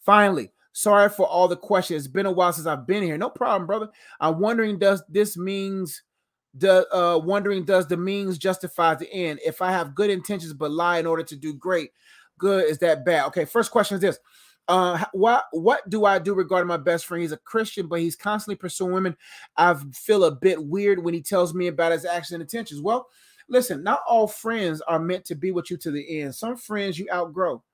Finally, 0.00 0.52
sorry 0.72 1.08
for 1.08 1.26
all 1.26 1.48
the 1.48 1.56
questions. 1.56 2.04
It's 2.04 2.12
been 2.12 2.26
a 2.26 2.32
while 2.32 2.52
since 2.52 2.66
I've 2.66 2.86
been 2.86 3.02
here. 3.02 3.18
No 3.18 3.30
problem, 3.30 3.66
brother. 3.66 3.88
I'm 4.20 4.38
wondering 4.38 4.78
does 4.78 5.02
this 5.08 5.36
means 5.36 6.02
the 6.54 6.86
uh 6.94 7.16
wondering 7.18 7.64
does 7.64 7.86
the 7.86 7.96
means 7.96 8.38
justify 8.38 8.94
the 8.94 9.12
end? 9.12 9.40
If 9.44 9.62
I 9.62 9.70
have 9.70 9.94
good 9.94 10.10
intentions 10.10 10.52
but 10.52 10.70
lie 10.70 10.98
in 10.98 11.06
order 11.06 11.22
to 11.22 11.36
do 11.36 11.54
great, 11.54 11.90
good 12.38 12.64
is 12.64 12.78
that 12.78 13.04
bad? 13.04 13.26
Okay, 13.26 13.44
first 13.44 13.70
question 13.70 13.96
is 13.96 14.00
this. 14.00 14.18
Uh, 14.70 15.04
what 15.10 15.46
what 15.50 15.90
do 15.90 16.04
I 16.04 16.20
do 16.20 16.32
regarding 16.32 16.68
my 16.68 16.76
best 16.76 17.04
friend? 17.04 17.20
He's 17.20 17.32
a 17.32 17.38
Christian, 17.38 17.88
but 17.88 17.98
he's 17.98 18.14
constantly 18.14 18.54
pursuing 18.54 18.92
women. 18.92 19.16
I 19.56 19.74
feel 19.92 20.22
a 20.22 20.30
bit 20.30 20.64
weird 20.64 21.02
when 21.02 21.12
he 21.12 21.20
tells 21.20 21.52
me 21.52 21.66
about 21.66 21.90
his 21.90 22.04
actions 22.04 22.34
and 22.34 22.40
intentions. 22.40 22.80
Well, 22.80 23.08
listen, 23.48 23.82
not 23.82 24.02
all 24.08 24.28
friends 24.28 24.80
are 24.82 25.00
meant 25.00 25.24
to 25.24 25.34
be 25.34 25.50
with 25.50 25.72
you 25.72 25.76
to 25.78 25.90
the 25.90 26.20
end. 26.20 26.36
Some 26.36 26.56
friends 26.56 27.00
you 27.00 27.08
outgrow, 27.12 27.64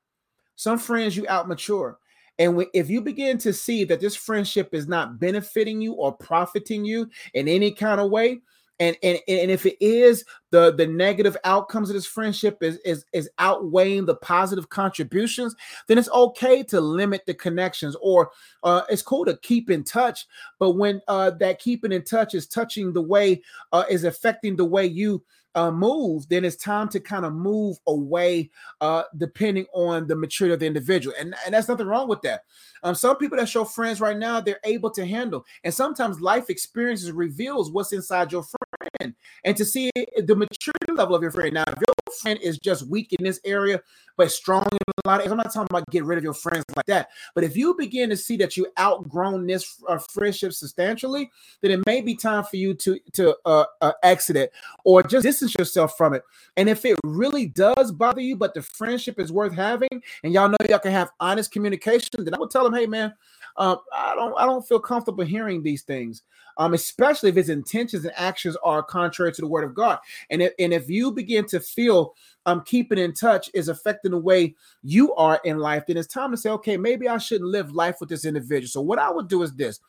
some 0.55 0.79
friends 0.79 1.19
you 1.19 1.25
outmature. 1.25 1.97
And 2.39 2.65
if 2.73 2.89
you 2.89 3.03
begin 3.03 3.37
to 3.39 3.53
see 3.53 3.85
that 3.85 4.01
this 4.01 4.17
friendship 4.17 4.73
is 4.73 4.89
not 4.89 5.21
benefiting 5.21 5.83
you 5.83 5.93
or 5.93 6.13
profiting 6.13 6.87
you 6.87 7.11
in 7.35 7.47
any 7.47 7.73
kind 7.73 8.01
of 8.01 8.11
way, 8.11 8.41
and 8.81 8.97
and 9.03 9.19
and 9.29 9.51
if 9.51 9.67
it 9.67 9.77
is 9.81 10.25
the 10.51 10.73
the 10.75 10.87
negative 10.87 11.37
outcomes 11.45 11.89
of 11.91 11.95
this 11.95 12.07
friendship 12.07 12.63
is 12.63 12.77
is 12.85 13.05
is 13.13 13.29
outweighing 13.39 14.07
the 14.07 14.17
positive 14.17 14.69
contributions 14.69 15.55
then 15.87 15.99
it's 15.99 16.11
okay 16.11 16.63
to 16.63 16.81
limit 16.81 17.23
the 17.27 17.35
connections 17.35 17.97
or 18.01 18.31
uh, 18.63 18.83
it's 18.89 19.03
cool 19.03 19.25
to 19.25 19.37
keep 19.39 19.71
in 19.71 19.85
touch. 19.85 20.27
But 20.59 20.73
when 20.73 21.01
uh, 21.09 21.31
that 21.31 21.59
keeping 21.59 21.93
in 21.93 22.03
touch 22.03 22.35
is 22.35 22.47
touching 22.47 22.93
the 22.93 23.03
way 23.03 23.43
uh, 23.73 23.85
is 23.89 24.05
affecting 24.05 24.57
the 24.57 24.65
way 24.65 24.87
you 24.87 25.23
uh, 25.57 25.71
move, 25.71 26.29
then 26.29 26.45
it's 26.45 26.55
time 26.55 26.89
to 26.91 27.01
kind 27.01 27.25
of 27.25 27.33
move 27.33 27.79
away, 27.87 28.51
uh, 28.81 29.05
depending 29.17 29.67
on 29.73 30.07
the 30.07 30.15
maturity 30.15 30.53
of 30.53 30.61
the 30.61 30.67
individual. 30.67 31.17
And, 31.19 31.35
and 31.45 31.55
that's 31.55 31.69
nothing 31.69 31.87
wrong 31.87 32.09
with 32.09 32.21
that. 32.23 32.43
Um, 32.83 32.95
some 32.95 33.17
people 33.17 33.39
that 33.39 33.49
show 33.49 33.65
friends 33.65 34.01
right 34.01 34.17
now, 34.17 34.41
they're 34.41 34.61
able 34.65 34.91
to 34.91 35.07
handle. 35.07 35.45
And 35.65 35.73
sometimes 35.73 36.21
life 36.21 36.51
experiences 36.51 37.11
reveals 37.11 37.73
what's 37.73 37.93
inside 37.93 38.31
your 38.31 38.45
friend. 38.45 39.15
And 39.45 39.57
to 39.57 39.65
see 39.65 39.91
the 39.97 40.37
maturity 40.37 40.93
level 40.93 41.17
of 41.17 41.23
your 41.23 41.31
friend. 41.31 41.55
Now, 41.55 41.65
if 41.67 41.75
your 41.77 42.15
friend 42.21 42.39
is 42.43 42.59
just 42.59 42.87
weak 42.87 43.15
in 43.19 43.25
this 43.25 43.41
area, 43.45 43.81
but 44.17 44.31
strong 44.31 44.67
in 44.73 44.79
a 45.05 45.09
lot 45.09 45.25
of 45.25 45.31
I'm 45.31 45.37
not 45.37 45.53
talking 45.53 45.69
about 45.71 45.89
get 45.91 46.05
rid 46.05 46.19
of 46.19 46.25
your 46.25 46.35
friends 46.35 46.65
like 46.75 46.87
that. 46.87 47.09
But 47.35 47.45
if 47.45 47.57
you 47.57 47.75
begin 47.75 48.11
to 48.11 48.17
see 48.17 48.37
that 48.39 48.57
you 48.57 48.67
outgrown 48.79 49.47
this 49.47 49.83
uh, 49.89 49.99
friendship 49.99 50.53
substantially, 50.53 51.31
then 51.61 51.71
it 51.71 51.87
may 51.87 52.01
be 52.01 52.15
time 52.15 52.45
for 52.45 52.57
you 52.57 52.75
to 52.75 52.99
to 53.13 53.37
uh, 53.45 53.65
uh, 53.81 53.93
exit 54.03 54.37
it 54.37 54.53
or 54.85 55.03
just 55.03 55.25
distance 55.47 55.59
yourself 55.59 55.97
from 55.97 56.15
it. 56.15 56.23
And 56.57 56.69
if 56.69 56.85
it 56.85 56.97
really 57.05 57.47
does 57.47 57.93
bother 57.93 58.21
you, 58.21 58.37
but 58.37 58.55
the 58.55 58.63
friendship 58.63 59.19
is 59.19 59.33
worth 59.33 59.53
having, 59.53 60.03
and 60.23 60.33
y'all 60.33 60.49
know 60.49 60.57
y'all 60.69 60.79
can 60.79 60.93
have 60.93 61.11
honest 61.21 61.53
communication, 61.53 62.25
then 62.25 62.35
I 62.35 62.39
would 62.39 62.51
tell 62.51 62.65
them, 62.65 62.75
hey 62.75 62.87
man, 62.87 63.15
uh, 63.57 63.77
I 63.93 64.15
don't 64.15 64.35
I 64.39 64.47
don't 64.47 64.67
feel 64.67 64.81
comfortable 64.81 65.25
hearing 65.25 65.63
these 65.63 65.83
things. 65.83 66.23
Um, 66.59 66.73
especially 66.73 67.29
if 67.29 67.37
his 67.37 67.51
intentions 67.51 68.07
and 68.07 68.15
actions 68.17 68.57
are 68.65 68.83
contrary 68.83 69.31
to 69.31 69.43
the 69.43 69.47
word 69.47 69.65
of 69.65 69.75
God. 69.75 69.99
And 70.31 70.41
if, 70.41 70.55
and 70.59 70.73
if 70.73 70.89
you 70.89 71.13
begin 71.13 71.45
to 71.49 71.61
feel 71.61 72.15
um, 72.47 72.63
keeping 72.65 72.97
in 72.97 73.13
touch 73.13 73.51
is 73.53 73.69
affecting 73.69 74.13
the 74.13 74.19
way 74.19 74.55
you 74.83 75.15
are 75.17 75.39
in 75.45 75.59
life, 75.59 75.85
then 75.87 75.99
it's 75.99 76.07
time 76.07 76.31
to 76.31 76.37
say, 76.39 76.49
okay, 76.49 76.79
maybe 76.79 77.11
I 77.11 77.19
shouldn't 77.19 77.51
live 77.51 77.73
life 77.73 77.97
with 78.01 78.09
this 78.09 78.25
individual. 78.25 78.69
So 78.69 78.81
what 78.81 78.99
I 78.99 79.11
would 79.11 79.29
do 79.29 79.43
is 79.43 79.53
this. 79.53 79.81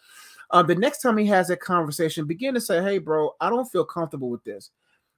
Um, 0.51 0.67
the 0.67 0.75
next 0.75 0.99
time 0.99 1.17
he 1.17 1.25
has 1.27 1.47
that 1.47 1.61
conversation, 1.61 2.25
begin 2.25 2.53
to 2.53 2.61
say, 2.61 2.83
hey, 2.83 2.97
bro, 2.97 3.31
I 3.39 3.49
don't 3.49 3.71
feel 3.71 3.85
comfortable 3.85 4.29
with 4.29 4.43
this. 4.43 4.71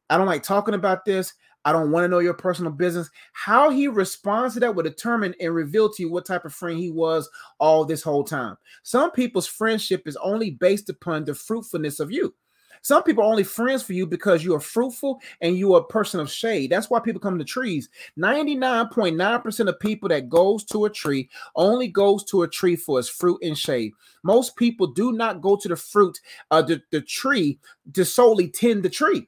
I 0.09 0.17
don't 0.17 0.27
like 0.27 0.43
talking 0.43 0.73
about 0.73 1.05
this. 1.05 1.33
I 1.65 1.71
don't 1.71 1.91
want 1.91 2.05
to 2.05 2.07
know 2.07 2.19
your 2.19 2.33
personal 2.33 2.71
business. 2.71 3.09
How 3.33 3.69
he 3.69 3.87
responds 3.87 4.53
to 4.53 4.59
that 4.61 4.73
will 4.73 4.83
determine 4.83 5.35
and 5.39 5.53
reveal 5.53 5.91
to 5.91 6.03
you 6.03 6.11
what 6.11 6.25
type 6.25 6.45
of 6.45 6.53
friend 6.53 6.79
he 6.79 6.89
was 6.89 7.29
all 7.59 7.83
this 7.85 8.01
whole 8.01 8.23
time. 8.23 8.57
Some 8.83 9.11
people's 9.11 9.47
friendship 9.47 10.07
is 10.07 10.17
only 10.17 10.51
based 10.51 10.89
upon 10.89 11.25
the 11.25 11.35
fruitfulness 11.35 11.99
of 11.99 12.11
you. 12.11 12.33
Some 12.81 13.03
people 13.03 13.23
are 13.23 13.29
only 13.29 13.43
friends 13.43 13.83
for 13.83 13.91
you 13.91 14.07
because 14.07 14.43
you 14.43 14.55
are 14.55 14.59
fruitful 14.59 15.19
and 15.41 15.57
you 15.57 15.73
are 15.73 15.81
a 15.81 15.87
person 15.87 16.21
of 16.21 16.31
shade. 16.31 16.71
That's 16.71 16.89
why 16.89 17.01
people 17.01 17.19
come 17.19 17.37
to 17.37 17.43
trees. 17.43 17.89
99.9% 18.17 19.67
of 19.67 19.79
people 19.81 20.07
that 20.09 20.29
goes 20.29 20.63
to 20.65 20.85
a 20.85 20.89
tree 20.89 21.29
only 21.57 21.89
goes 21.89 22.23
to 22.25 22.43
a 22.43 22.47
tree 22.47 22.77
for 22.77 22.97
its 22.97 23.09
fruit 23.09 23.39
and 23.41 23.57
shade. 23.57 23.91
Most 24.23 24.55
people 24.55 24.87
do 24.87 25.11
not 25.11 25.41
go 25.41 25.57
to 25.57 25.67
the 25.67 25.75
fruit, 25.75 26.17
uh, 26.51 26.61
the, 26.61 26.81
the 26.91 27.01
tree 27.01 27.59
to 27.93 28.05
solely 28.05 28.47
tend 28.47 28.83
the 28.83 28.89
tree 28.89 29.27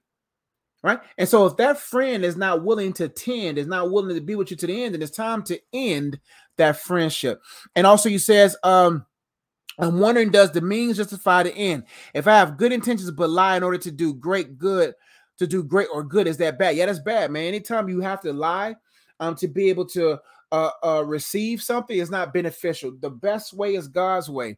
right? 0.84 1.00
And 1.18 1.28
so 1.28 1.46
if 1.46 1.58
that 1.58 1.80
friend 1.80 2.26
is 2.26 2.36
not 2.36 2.64
willing 2.64 2.94
to 2.94 3.08
tend, 3.08 3.58
is 3.58 3.68
not 3.68 3.92
willing 3.92 4.16
to 4.16 4.22
be 4.22 4.36
with 4.36 4.52
you 4.52 4.58
to 4.58 4.68
the 4.68 4.84
end, 4.84 4.94
then 4.94 5.02
it's 5.02 5.16
time 5.16 5.44
to 5.44 5.60
end 5.74 6.20
that 6.58 6.78
friendship. 6.78 7.42
And 7.76 7.86
also, 7.86 8.10
he 8.10 8.18
says, 8.18 8.58
um, 8.64 9.06
I'm 9.80 10.00
wondering, 10.00 10.32
does 10.32 10.52
the 10.52 10.62
means 10.62 10.98
justify 10.98 11.44
the 11.44 11.56
end? 11.56 11.84
If 12.14 12.28
I 12.28 12.38
have 12.38 12.58
good 12.58 12.72
intentions 12.72 13.10
but 13.12 13.30
lie 13.30 13.58
in 13.58 13.64
order 13.64 13.78
to 13.80 13.92
do 13.92 14.14
great 14.14 14.58
good, 14.58 14.94
to 15.40 15.48
do 15.48 15.64
great 15.64 15.88
or 15.92 16.04
good, 16.04 16.28
is 16.28 16.38
that 16.38 16.60
bad? 16.60 16.76
Yeah, 16.76 16.86
that's 16.86 17.00
bad, 17.00 17.32
man. 17.32 17.46
Anytime 17.46 17.90
you 17.90 18.02
have 18.02 18.22
to 18.22 18.34
lie 18.34 18.76
um 19.20 19.36
to 19.36 19.48
be 19.48 19.70
able 19.70 19.86
to 19.86 20.20
uh, 20.52 20.70
uh 20.84 21.04
receive 21.06 21.62
something 21.62 21.98
is 21.98 22.12
not 22.12 22.34
beneficial. 22.34 22.92
The 23.00 23.10
best 23.10 23.54
way 23.54 23.76
is 23.76 23.88
God's 23.88 24.30
way. 24.30 24.58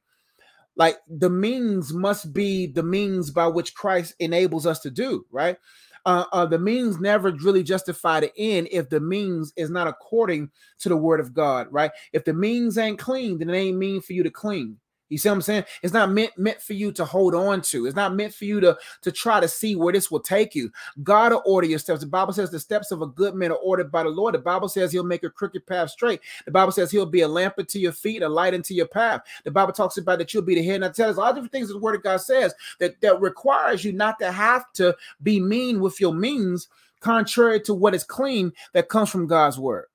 Like 0.76 0.98
the 1.08 1.30
means 1.30 1.94
must 1.94 2.34
be 2.34 2.68
the 2.68 2.84
means 2.84 3.30
by 3.30 3.48
which 3.48 3.76
Christ 3.76 4.16
enables 4.20 4.66
us 4.66 4.80
to 4.80 4.90
do, 4.90 5.26
right? 5.32 5.58
Uh, 6.06 6.26
uh, 6.32 6.46
the 6.46 6.60
means 6.60 7.00
never 7.00 7.32
really 7.32 7.64
justify 7.64 8.20
the 8.20 8.32
end 8.38 8.68
if 8.72 8.90
the 8.90 9.00
means 9.00 9.54
is 9.56 9.70
not 9.70 9.88
according 9.88 10.50
to 10.80 10.90
the 10.90 10.98
word 10.98 11.20
of 11.20 11.34
God, 11.34 11.68
right? 11.72 11.92
If 12.12 12.26
the 12.26 12.34
means 12.34 12.78
ain't 12.78 13.00
clean, 13.00 13.38
then 13.38 13.50
it 13.50 13.58
ain't 13.58 13.78
mean 13.78 14.02
for 14.02 14.14
you 14.14 14.24
to 14.24 14.30
clean. 14.30 14.78
You 15.14 15.18
see 15.20 15.30
what 15.30 15.36
I'm 15.36 15.42
saying? 15.42 15.64
It's 15.82 15.94
not 15.94 16.12
meant 16.12 16.38
meant 16.38 16.62
for 16.62 16.74
you 16.74 16.92
to 16.94 17.06
hold 17.06 17.36
on 17.36 17.62
to. 17.62 17.86
It's 17.86 17.96
not 17.96 18.16
meant 18.16 18.34
for 18.34 18.46
you 18.46 18.60
to 18.60 18.78
to 19.02 19.12
try 19.12 19.40
to 19.40 19.48
see 19.48 19.76
where 19.76 19.94
this 19.94 20.10
will 20.10 20.20
take 20.20 20.56
you. 20.56 20.72
God 21.04 21.32
will 21.32 21.44
order 21.46 21.68
your 21.68 21.80
steps. 21.80 22.02
The 22.02 22.08
Bible 22.08 22.34
says 22.34 22.50
the 22.50 22.60
steps 22.60 22.92
of 22.92 23.02
a 23.02 23.08
good 23.08 23.36
man 23.36 23.52
are 23.52 23.56
ordered 23.56 23.92
by 23.92 24.04
the 24.04 24.10
Lord. 24.10 24.34
The 24.34 24.40
Bible 24.40 24.68
says 24.70 24.92
He'll 24.92 25.04
make 25.04 25.24
a 25.24 25.30
crooked 25.30 25.66
path 25.68 25.92
straight. 25.92 26.22
The 26.46 26.52
Bible 26.52 26.72
says 26.72 26.92
He'll 26.92 27.06
be 27.06 27.22
a 27.22 27.28
lamp 27.28 27.56
unto 27.58 27.80
your 27.80 27.92
feet, 27.92 28.24
a 28.24 28.30
light 28.30 28.54
unto 28.54 28.74
your 28.74 28.88
path. 28.88 29.22
The 29.44 29.52
Bible 29.52 29.74
talks 29.74 29.98
about 29.98 30.18
that 30.18 30.34
you'll 30.34 30.44
be 30.44 30.56
the 30.56 30.64
head. 30.64 30.76
And 30.76 30.86
I 30.86 30.90
tell 30.90 31.10
us 31.10 31.18
a 31.18 31.20
lot 31.20 31.30
of 31.30 31.36
different 31.36 31.52
things. 31.52 31.70
The 31.70 31.78
Word 31.78 31.96
of 31.96 32.04
God 32.04 32.18
says 32.18 32.54
that 32.80 33.00
that 33.02 33.22
requires 33.22 33.86
you 33.86 33.94
not 33.94 34.18
to 34.20 34.32
have 34.32 34.72
to 34.74 34.96
be 35.22 35.40
mean 35.40 35.80
with 35.80 36.02
your 36.02 36.14
means, 36.14 36.68
contrary 37.00 37.62
to 37.62 37.74
what 37.74 37.94
is 37.94 38.04
clean 38.04 38.52
that 38.74 38.90
comes 38.90 39.10
from 39.10 39.28
God's 39.28 39.60
Word. 39.60 39.86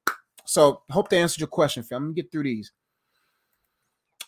So, 0.45 0.83
hope 0.91 1.09
to 1.11 1.17
answered 1.17 1.41
your 1.41 1.49
question, 1.49 1.83
fam. 1.83 2.05
Let 2.05 2.09
me 2.09 2.15
get 2.15 2.33
through 2.33 2.45
these. 2.45 2.73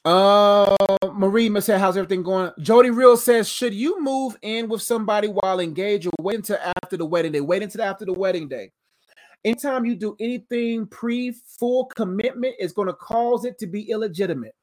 Uh, 0.04 0.76
Marie 1.12 1.61
said, 1.61 1.78
"How's 1.78 1.97
everything 1.97 2.23
going?" 2.23 2.52
Jody 2.61 2.90
Real 2.90 3.16
says, 3.16 3.49
"Should 3.49 3.75
you 3.75 4.00
move 4.00 4.37
in 4.42 4.69
with 4.69 4.83
somebody 4.83 5.28
while 5.28 5.61
engaged, 5.61 6.07
or 6.07 6.12
wait 6.21 6.37
until 6.37 6.59
after 6.83 6.97
the 6.97 7.04
wedding 7.04 7.33
day? 7.33 7.40
Wait 7.40 7.62
until 7.62 7.83
after 7.83 8.04
the 8.04 8.12
wedding 8.12 8.49
day. 8.49 8.73
Anytime 9.45 9.85
you 9.85 9.97
do 9.97 10.16
anything 10.19 10.87
pre 10.87 11.33
full 11.33 11.87
commitment, 11.87 12.54
is 12.59 12.73
going 12.73 12.88
to 12.88 12.95
cause 12.95 13.45
it 13.45 13.59
to 13.59 13.66
be 13.66 13.90
illegitimate. 13.90 14.54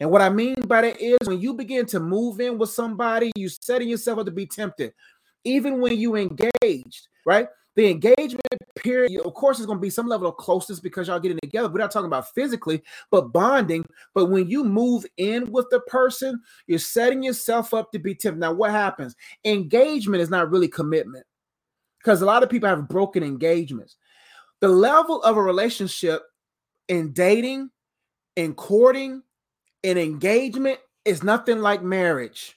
And 0.00 0.10
what 0.10 0.22
I 0.22 0.30
mean 0.30 0.56
by 0.66 0.82
that 0.82 1.00
is 1.00 1.18
when 1.26 1.40
you 1.40 1.54
begin 1.54 1.86
to 1.86 2.00
move 2.00 2.40
in 2.40 2.58
with 2.58 2.70
somebody, 2.70 3.32
you're 3.36 3.50
setting 3.50 3.88
yourself 3.88 4.18
up 4.18 4.26
to 4.26 4.32
be 4.32 4.46
tempted, 4.46 4.92
even 5.44 5.80
when 5.80 5.98
you 5.98 6.16
engaged, 6.16 7.08
right? 7.24 7.48
The 7.76 7.90
engagement 7.90 8.40
period, 8.76 9.20
of 9.20 9.34
course, 9.34 9.60
is 9.60 9.66
going 9.66 9.78
to 9.78 9.82
be 9.82 9.90
some 9.90 10.08
level 10.08 10.26
of 10.26 10.36
closeness 10.36 10.80
because 10.80 11.08
y'all 11.08 11.20
getting 11.20 11.38
together. 11.42 11.68
We're 11.68 11.80
not 11.80 11.90
talking 11.90 12.06
about 12.06 12.32
physically, 12.34 12.82
but 13.10 13.32
bonding. 13.32 13.84
But 14.14 14.26
when 14.26 14.48
you 14.48 14.64
move 14.64 15.04
in 15.18 15.52
with 15.52 15.66
the 15.70 15.80
person, 15.80 16.40
you're 16.66 16.78
setting 16.78 17.22
yourself 17.22 17.74
up 17.74 17.92
to 17.92 17.98
be 17.98 18.14
tempted. 18.14 18.40
Now, 18.40 18.54
what 18.54 18.70
happens? 18.70 19.14
Engagement 19.44 20.22
is 20.22 20.30
not 20.30 20.50
really 20.50 20.68
commitment 20.68 21.26
because 21.98 22.22
a 22.22 22.26
lot 22.26 22.42
of 22.42 22.48
people 22.48 22.68
have 22.68 22.88
broken 22.88 23.22
engagements. 23.22 23.96
The 24.60 24.68
level 24.68 25.22
of 25.22 25.36
a 25.36 25.42
relationship 25.42 26.22
in 26.88 27.12
dating, 27.12 27.70
in 28.36 28.54
courting, 28.54 29.22
in 29.82 29.98
engagement 29.98 30.78
is 31.04 31.22
nothing 31.22 31.58
like 31.58 31.82
marriage. 31.82 32.56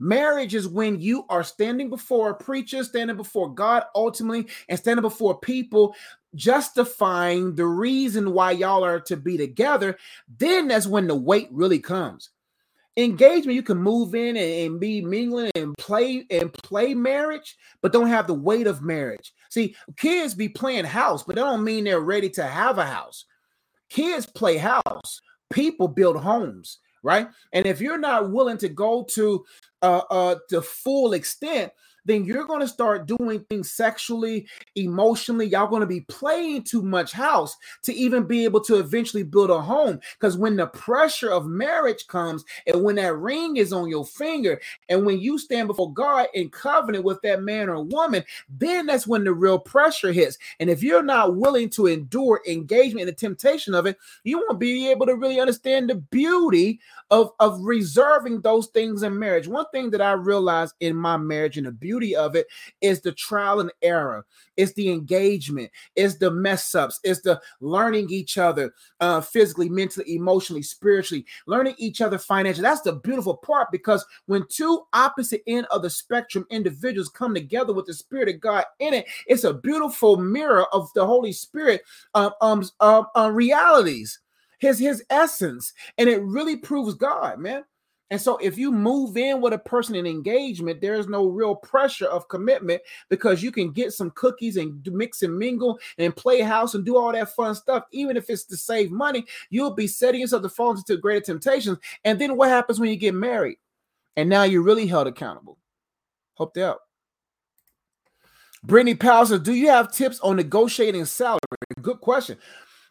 Marriage 0.00 0.54
is 0.54 0.66
when 0.66 0.98
you 0.98 1.26
are 1.28 1.44
standing 1.44 1.90
before 1.90 2.30
a 2.30 2.34
preacher, 2.34 2.82
standing 2.82 3.16
before 3.16 3.54
God 3.54 3.84
ultimately, 3.94 4.48
and 4.68 4.78
standing 4.78 5.02
before 5.02 5.38
people, 5.38 5.94
justifying 6.34 7.54
the 7.54 7.66
reason 7.66 8.32
why 8.32 8.52
y'all 8.52 8.82
are 8.82 9.00
to 9.00 9.16
be 9.16 9.36
together. 9.36 9.98
Then 10.38 10.68
that's 10.68 10.86
when 10.86 11.06
the 11.06 11.14
weight 11.14 11.48
really 11.52 11.78
comes. 11.78 12.30
Engagement, 12.96 13.54
you 13.54 13.62
can 13.62 13.76
move 13.76 14.14
in 14.14 14.36
and, 14.36 14.72
and 14.72 14.80
be 14.80 15.02
mingling 15.02 15.52
and 15.54 15.76
play 15.76 16.26
and 16.30 16.52
play 16.52 16.94
marriage, 16.94 17.56
but 17.82 17.92
don't 17.92 18.08
have 18.08 18.26
the 18.26 18.34
weight 18.34 18.66
of 18.66 18.82
marriage. 18.82 19.34
See, 19.50 19.76
kids 19.96 20.34
be 20.34 20.48
playing 20.48 20.86
house, 20.86 21.22
but 21.22 21.36
that 21.36 21.42
don't 21.42 21.62
mean 21.62 21.84
they're 21.84 22.00
ready 22.00 22.30
to 22.30 22.42
have 22.42 22.78
a 22.78 22.86
house. 22.86 23.26
Kids 23.90 24.24
play 24.24 24.56
house. 24.56 25.20
People 25.50 25.88
build 25.88 26.16
homes 26.16 26.78
right? 27.02 27.28
And 27.52 27.66
if 27.66 27.80
you're 27.80 27.98
not 27.98 28.30
willing 28.30 28.58
to 28.58 28.68
go 28.68 29.04
to 29.10 29.44
uh, 29.82 30.02
uh, 30.10 30.34
the 30.48 30.62
full 30.62 31.12
extent, 31.12 31.72
then 32.10 32.24
you're 32.24 32.46
going 32.46 32.60
to 32.60 32.68
start 32.68 33.06
doing 33.06 33.40
things 33.48 33.70
sexually, 33.70 34.46
emotionally. 34.74 35.46
Y'all 35.46 35.66
going 35.66 35.80
to 35.80 35.86
be 35.86 36.00
playing 36.02 36.64
too 36.64 36.82
much 36.82 37.12
house 37.12 37.56
to 37.82 37.94
even 37.94 38.24
be 38.24 38.44
able 38.44 38.60
to 38.62 38.76
eventually 38.76 39.22
build 39.22 39.50
a 39.50 39.60
home. 39.60 40.00
Because 40.18 40.36
when 40.36 40.56
the 40.56 40.66
pressure 40.66 41.30
of 41.30 41.46
marriage 41.46 42.06
comes, 42.08 42.44
and 42.66 42.82
when 42.82 42.96
that 42.96 43.16
ring 43.16 43.56
is 43.56 43.72
on 43.72 43.88
your 43.88 44.04
finger, 44.04 44.60
and 44.88 45.06
when 45.06 45.20
you 45.20 45.38
stand 45.38 45.68
before 45.68 45.92
God 45.92 46.26
in 46.34 46.48
covenant 46.50 47.04
with 47.04 47.20
that 47.22 47.42
man 47.42 47.68
or 47.68 47.82
woman, 47.82 48.24
then 48.48 48.86
that's 48.86 49.06
when 49.06 49.24
the 49.24 49.32
real 49.32 49.58
pressure 49.58 50.12
hits. 50.12 50.38
And 50.58 50.68
if 50.68 50.82
you're 50.82 51.02
not 51.02 51.36
willing 51.36 51.70
to 51.70 51.86
endure 51.86 52.42
engagement 52.46 53.08
and 53.08 53.08
the 53.08 53.20
temptation 53.20 53.74
of 53.74 53.86
it, 53.86 53.96
you 54.24 54.38
won't 54.38 54.60
be 54.60 54.90
able 54.90 55.06
to 55.06 55.14
really 55.14 55.40
understand 55.40 55.90
the 55.90 55.94
beauty 55.94 56.80
of, 57.10 57.32
of 57.40 57.60
reserving 57.60 58.40
those 58.40 58.68
things 58.68 59.02
in 59.02 59.18
marriage. 59.18 59.48
One 59.48 59.66
thing 59.72 59.90
that 59.90 60.00
I 60.00 60.12
realized 60.12 60.74
in 60.80 60.96
my 60.96 61.16
marriage 61.16 61.56
and 61.56 61.66
the 61.66 61.72
beauty 61.72 61.99
of 62.14 62.36
it 62.36 62.46
is 62.80 63.00
the 63.00 63.12
trial 63.12 63.60
and 63.60 63.72
error, 63.82 64.26
it's 64.56 64.72
the 64.74 64.90
engagement, 64.90 65.70
it's 65.96 66.16
the 66.16 66.30
mess 66.30 66.74
ups, 66.74 67.00
it's 67.04 67.20
the 67.22 67.40
learning 67.60 68.10
each 68.10 68.38
other 68.38 68.74
uh, 69.00 69.20
physically, 69.20 69.68
mentally, 69.68 70.14
emotionally, 70.14 70.62
spiritually, 70.62 71.26
learning 71.46 71.74
each 71.78 72.00
other 72.00 72.18
financially. 72.18 72.62
That's 72.62 72.82
the 72.82 72.94
beautiful 72.94 73.36
part 73.36 73.68
because 73.70 74.04
when 74.26 74.46
two 74.48 74.82
opposite 74.92 75.42
end 75.46 75.66
of 75.70 75.82
the 75.82 75.90
spectrum 75.90 76.46
individuals 76.50 77.08
come 77.08 77.34
together 77.34 77.72
with 77.72 77.86
the 77.86 77.94
Spirit 77.94 78.28
of 78.28 78.40
God 78.40 78.64
in 78.78 78.94
it, 78.94 79.06
it's 79.26 79.44
a 79.44 79.54
beautiful 79.54 80.16
mirror 80.16 80.66
of 80.72 80.88
the 80.94 81.04
Holy 81.04 81.32
Spirit 81.32 81.82
um, 82.14 82.32
um, 82.40 82.64
um, 82.80 83.34
realities 83.34 84.20
his 84.60 84.78
his 84.78 85.02
essence, 85.10 85.72
and 85.98 86.08
it 86.08 86.22
really 86.22 86.56
proves 86.56 86.94
God, 86.94 87.38
man. 87.38 87.64
And 88.10 88.20
so, 88.20 88.36
if 88.38 88.58
you 88.58 88.72
move 88.72 89.16
in 89.16 89.40
with 89.40 89.52
a 89.52 89.58
person 89.58 89.94
in 89.94 90.06
engagement, 90.06 90.80
there 90.80 90.94
is 90.94 91.06
no 91.06 91.26
real 91.26 91.54
pressure 91.54 92.06
of 92.06 92.28
commitment 92.28 92.82
because 93.08 93.42
you 93.42 93.52
can 93.52 93.70
get 93.70 93.92
some 93.92 94.10
cookies 94.10 94.56
and 94.56 94.86
mix 94.92 95.22
and 95.22 95.38
mingle 95.38 95.78
and 95.96 96.14
play 96.14 96.40
house 96.40 96.74
and 96.74 96.84
do 96.84 96.96
all 96.96 97.12
that 97.12 97.34
fun 97.34 97.54
stuff. 97.54 97.84
Even 97.92 98.16
if 98.16 98.28
it's 98.28 98.44
to 98.44 98.56
save 98.56 98.90
money, 98.90 99.24
you'll 99.50 99.74
be 99.74 99.86
setting 99.86 100.20
yourself 100.20 100.42
to 100.42 100.48
fall 100.48 100.76
into 100.76 100.96
greater 100.96 101.20
temptations. 101.20 101.78
And 102.04 102.20
then 102.20 102.36
what 102.36 102.48
happens 102.48 102.80
when 102.80 102.90
you 102.90 102.96
get 102.96 103.14
married? 103.14 103.58
And 104.16 104.28
now 104.28 104.42
you're 104.42 104.62
really 104.62 104.86
held 104.86 105.06
accountable. 105.06 105.58
Hope 106.34 106.56
out. 106.56 106.78
Brittany 108.62 108.94
Powell 108.94 109.26
says, 109.26 109.40
Do 109.40 109.54
you 109.54 109.68
have 109.68 109.92
tips 109.92 110.20
on 110.20 110.36
negotiating 110.36 111.04
salary? 111.04 111.38
Good 111.80 112.00
question. 112.00 112.38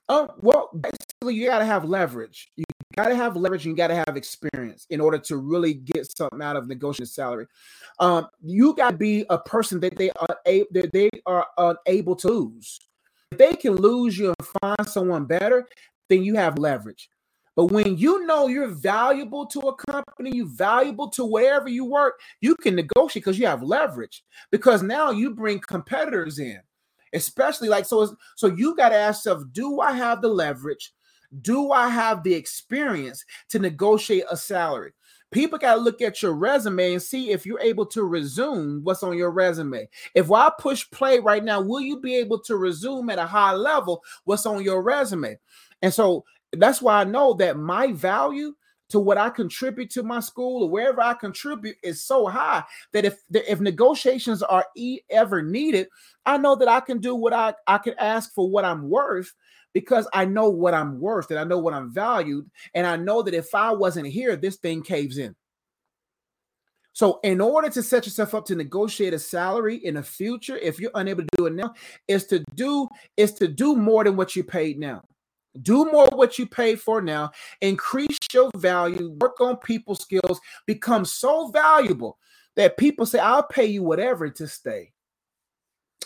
Oh, 0.08 0.34
well, 0.40 0.70
basically, 0.74 1.36
you 1.36 1.48
got 1.48 1.60
to 1.60 1.66
have 1.66 1.86
leverage. 1.86 2.52
You 2.56 2.64
got 3.04 3.10
to 3.10 3.16
have 3.16 3.36
leverage 3.36 3.66
and 3.66 3.72
you 3.72 3.78
got 3.78 3.88
to 3.88 4.04
have 4.06 4.18
experience 4.18 4.86
in 4.90 5.00
order 5.00 5.18
to 5.18 5.38
really 5.38 5.74
get 5.74 6.06
something 6.18 6.42
out 6.42 6.56
of 6.56 6.68
negotiating 6.68 7.06
salary. 7.06 7.48
Um, 8.00 8.28
you 8.42 8.76
got 8.76 8.92
to 8.92 8.98
be 8.98 9.26
a 9.30 9.38
person 9.38 9.80
that 9.82 9.98
they 9.98 10.12
are 10.12 10.38
able, 10.46 10.68
that 10.72 10.92
they 10.92 11.10
are 11.26 11.48
unable 11.58 12.16
to 12.18 12.28
lose. 12.28 12.80
If 13.32 13.38
they 13.38 13.54
can 13.54 13.76
lose 13.76 14.18
you 14.18 14.34
and 14.38 14.48
find 14.62 14.88
someone 14.88 15.26
better, 15.26 15.68
then 16.10 16.24
you 16.24 16.36
have 16.36 16.58
leverage. 16.58 17.10
But 17.56 17.66
when 17.66 17.98
you 17.98 18.26
know 18.26 18.48
you're 18.48 18.68
valuable 18.68 19.46
to 19.48 19.60
a 19.60 19.76
company, 19.76 20.32
you 20.34 20.50
valuable 20.50 21.10
to 21.12 21.26
wherever 21.26 21.68
you 21.68 21.86
work, 21.86 22.20
you 22.42 22.56
can 22.56 22.76
negotiate 22.76 23.26
because 23.26 23.40
you 23.40 23.48
have 23.48 23.64
leverage. 23.64 24.24
Because 24.52 24.82
now 24.82 25.12
you 25.12 25.32
bring 25.32 25.60
competitors 25.60 26.40
in 26.40 26.60
especially 27.14 27.70
like 27.70 27.86
so 27.86 28.16
so 28.36 28.48
you 28.48 28.76
got 28.76 28.90
to 28.90 28.96
ask 28.96 29.26
yourself 29.26 29.44
do 29.52 29.80
i 29.80 29.92
have 29.92 30.22
the 30.22 30.28
leverage 30.28 30.94
do 31.42 31.72
i 31.72 31.88
have 31.88 32.24
the 32.24 32.34
experience 32.34 33.24
to 33.48 33.60
negotiate 33.60 34.24
a 34.32 34.38
salary 34.38 34.94
People 35.32 35.60
got 35.60 35.76
to 35.76 35.80
look 35.80 36.02
at 36.02 36.24
your 36.24 36.34
resume 36.34 36.94
and 36.94 37.02
see 37.02 37.30
if 37.30 37.46
you're 37.46 37.60
able 37.60 37.86
to 37.88 38.04
resume 38.04 38.82
what's 38.84 39.04
on 39.04 39.16
your 39.16 39.30
resume. 39.30 39.88
If 40.16 40.32
I 40.32 40.52
push 40.58 40.90
play 40.90 41.20
right 41.20 41.44
now, 41.44 41.62
will 41.62 41.82
you 41.82 42.00
be 42.00 42.16
able 42.16 42.40
to 42.40 42.58
resume 42.58 43.12
at 43.12 43.20
a 43.20 43.28
high 43.28 43.54
level 43.54 44.04
what's 44.24 44.48
on 44.48 44.64
your 44.64 44.82
resume? 44.82 45.38
And 45.84 45.94
so 45.94 46.26
that's 46.54 46.82
why 46.82 47.02
I 47.02 47.04
know 47.04 47.34
that 47.36 47.58
my 47.58 47.92
value 47.92 48.56
to 48.90 49.00
what 49.00 49.18
I 49.18 49.30
contribute 49.30 49.90
to 49.92 50.04
my 50.04 50.20
school 50.20 50.64
or 50.64 50.70
wherever 50.70 51.02
I 51.02 51.14
contribute 51.14 51.78
is 51.84 52.04
so 52.04 52.28
high 52.28 52.64
that 52.94 53.06
if 53.06 53.22
if 53.32 53.60
negotiations 53.60 54.44
are 54.44 54.66
e- 54.76 55.02
ever 55.10 55.42
needed, 55.42 55.88
I 56.26 56.38
know 56.38 56.56
that 56.56 56.68
I 56.68 56.80
can 56.80 57.00
do 57.00 57.16
what 57.16 57.34
I 57.34 57.54
I 57.68 57.78
can 57.78 57.94
ask 58.00 58.34
for 58.34 58.50
what 58.50 58.66
I'm 58.66 58.90
worth 58.90 59.34
because 59.74 60.08
I 60.14 60.26
know 60.26 60.50
what 60.50 60.74
I'm 60.74 61.00
worth 61.00 61.30
and 61.30 61.40
I 61.40 61.44
know 61.44 61.60
what 61.60 61.74
I'm 61.74 61.94
valued 61.94 62.50
and 62.74 62.88
I 62.88 62.96
know 62.96 63.22
that 63.22 63.34
if 63.34 63.54
I 63.54 63.72
wasn't 63.72 64.08
here, 64.08 64.36
this 64.36 64.58
thing 64.58 64.82
caves 64.82 65.18
in. 65.18 65.36
So, 66.94 67.20
in 67.24 67.40
order 67.40 67.70
to 67.70 67.84
set 67.84 68.06
yourself 68.06 68.36
up 68.36 68.46
to 68.48 68.56
negotiate 68.56 69.14
a 69.14 69.20
salary 69.20 69.78
in 69.78 69.94
the 69.94 70.04
future, 70.04 70.58
if 70.58 70.80
you're 70.80 70.92
unable 70.96 71.22
to 71.22 71.30
do 71.38 71.46
it 71.46 71.54
now, 71.54 71.74
is 72.08 72.26
to 72.28 72.44
do 72.56 72.90
is 73.16 73.34
to 73.36 73.48
do 73.48 73.76
more 73.76 74.04
than 74.04 74.18
what 74.18 74.36
you 74.36 74.44
paid 74.44 74.80
now. 74.80 75.04
Do 75.62 75.86
more 75.86 76.08
what 76.14 76.38
you 76.38 76.46
pay 76.46 76.76
for 76.76 77.02
now, 77.02 77.32
increase 77.62 78.18
your 78.32 78.52
value, 78.56 79.18
work 79.20 79.42
on 79.42 79.58
people 79.58 79.96
skills, 79.96 80.40
become 80.66 81.06
so 81.06 81.48
valuable 81.48 82.18
that 82.56 82.78
people 82.78 83.06
say, 83.06 83.20
I'll 83.20 83.44
pay 83.44 83.66
you 83.66 83.84
whatever 83.84 84.30
to 84.30 84.48
stay. 84.48 84.92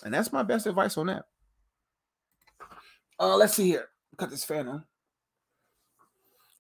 And 0.04 0.14
that's 0.14 0.32
my 0.32 0.44
best 0.44 0.66
advice 0.66 0.98
on 0.98 1.08
that. 1.08 1.26
Uh, 3.20 3.36
let's 3.36 3.54
see 3.54 3.68
here. 3.68 3.90
Cut 4.18 4.30
this 4.30 4.44
fan 4.44 4.68
on. 4.68 4.84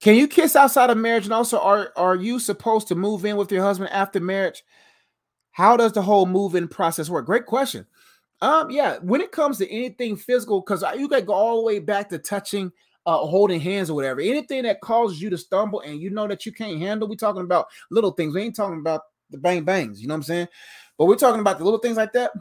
Can 0.01 0.15
you 0.15 0.27
kiss 0.27 0.55
outside 0.55 0.89
of 0.89 0.97
marriage? 0.97 1.25
And 1.25 1.33
also, 1.33 1.59
are, 1.59 1.93
are 1.95 2.15
you 2.15 2.39
supposed 2.39 2.89
to 2.89 2.95
move 2.95 3.23
in 3.23 3.37
with 3.37 3.51
your 3.51 3.63
husband 3.63 3.89
after 3.91 4.19
marriage? 4.19 4.63
How 5.51 5.77
does 5.77 5.93
the 5.93 6.01
whole 6.01 6.25
move-in 6.25 6.67
process 6.67 7.09
work? 7.09 7.25
Great 7.25 7.45
question. 7.45 7.85
Um, 8.43 8.69
yeah, 8.69 8.97
when 8.97 9.21
it 9.21 9.31
comes 9.31 9.57
to 9.59 9.71
anything 9.71 10.17
physical, 10.17 10.59
because 10.59 10.83
you 10.97 11.07
got 11.07 11.19
to 11.19 11.21
go 11.21 11.31
all 11.31 11.55
the 11.59 11.63
way 11.63 11.79
back 11.79 12.09
to 12.09 12.17
touching, 12.17 12.73
uh, 13.05 13.19
holding 13.19 13.61
hands 13.61 13.89
or 13.89 13.93
whatever. 13.93 14.19
Anything 14.19 14.63
that 14.63 14.81
causes 14.81 15.21
you 15.21 15.29
to 15.29 15.37
stumble 15.37 15.79
and 15.79 16.01
you 16.01 16.09
know 16.09 16.27
that 16.27 16.45
you 16.45 16.51
can't 16.51 16.77
handle. 16.77 17.07
We're 17.07 17.15
talking 17.15 17.43
about 17.43 17.67
little 17.89 18.11
things. 18.11 18.35
We 18.35 18.41
ain't 18.41 18.55
talking 18.57 18.79
about 18.79 19.03
the 19.29 19.37
bang 19.37 19.63
bangs. 19.63 20.01
You 20.01 20.09
know 20.09 20.15
what 20.15 20.17
I'm 20.17 20.23
saying? 20.23 20.47
But 20.97 21.05
we're 21.05 21.15
talking 21.15 21.39
about 21.39 21.57
the 21.57 21.63
little 21.63 21.79
things 21.79 21.95
like 21.95 22.11
that. 22.13 22.31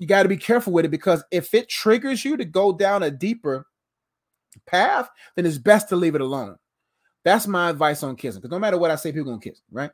You 0.00 0.08
got 0.08 0.24
to 0.24 0.28
be 0.28 0.36
careful 0.36 0.72
with 0.72 0.84
it 0.84 0.90
because 0.90 1.22
if 1.30 1.54
it 1.54 1.68
triggers 1.68 2.24
you 2.24 2.36
to 2.36 2.44
go 2.44 2.72
down 2.72 3.04
a 3.04 3.12
deeper 3.12 3.64
path, 4.66 5.08
then 5.36 5.46
it's 5.46 5.58
best 5.58 5.88
to 5.90 5.96
leave 5.96 6.16
it 6.16 6.20
alone. 6.20 6.56
That's 7.24 7.46
my 7.46 7.70
advice 7.70 8.02
on 8.02 8.16
kissing. 8.16 8.40
Because 8.40 8.50
no 8.50 8.58
matter 8.58 8.76
what 8.76 8.90
I 8.90 8.96
say, 8.96 9.12
people 9.12 9.30
gonna 9.30 9.40
kiss, 9.40 9.62
right? 9.70 9.92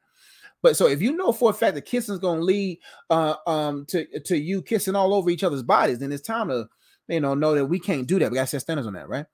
But 0.64 0.78
so 0.78 0.88
if 0.88 1.02
you 1.02 1.14
know 1.14 1.30
for 1.30 1.50
a 1.50 1.52
fact 1.52 1.74
that 1.74 1.84
kissing 1.84 2.14
is 2.14 2.18
going 2.18 2.38
to 2.38 2.44
lead 2.44 2.78
uh, 3.10 3.34
um, 3.46 3.84
to 3.88 4.06
to 4.20 4.38
you 4.38 4.62
kissing 4.62 4.96
all 4.96 5.12
over 5.12 5.28
each 5.28 5.44
other's 5.44 5.62
bodies, 5.62 5.98
then 5.98 6.10
it's 6.10 6.26
time 6.26 6.48
to 6.48 6.66
you 7.06 7.20
know 7.20 7.34
know 7.34 7.54
that 7.54 7.66
we 7.66 7.78
can't 7.78 8.06
do 8.08 8.18
that. 8.18 8.30
We 8.30 8.36
got 8.36 8.44
to 8.44 8.46
set 8.46 8.62
standards 8.62 8.86
on 8.86 8.94
that, 8.94 9.06
right? 9.06 9.26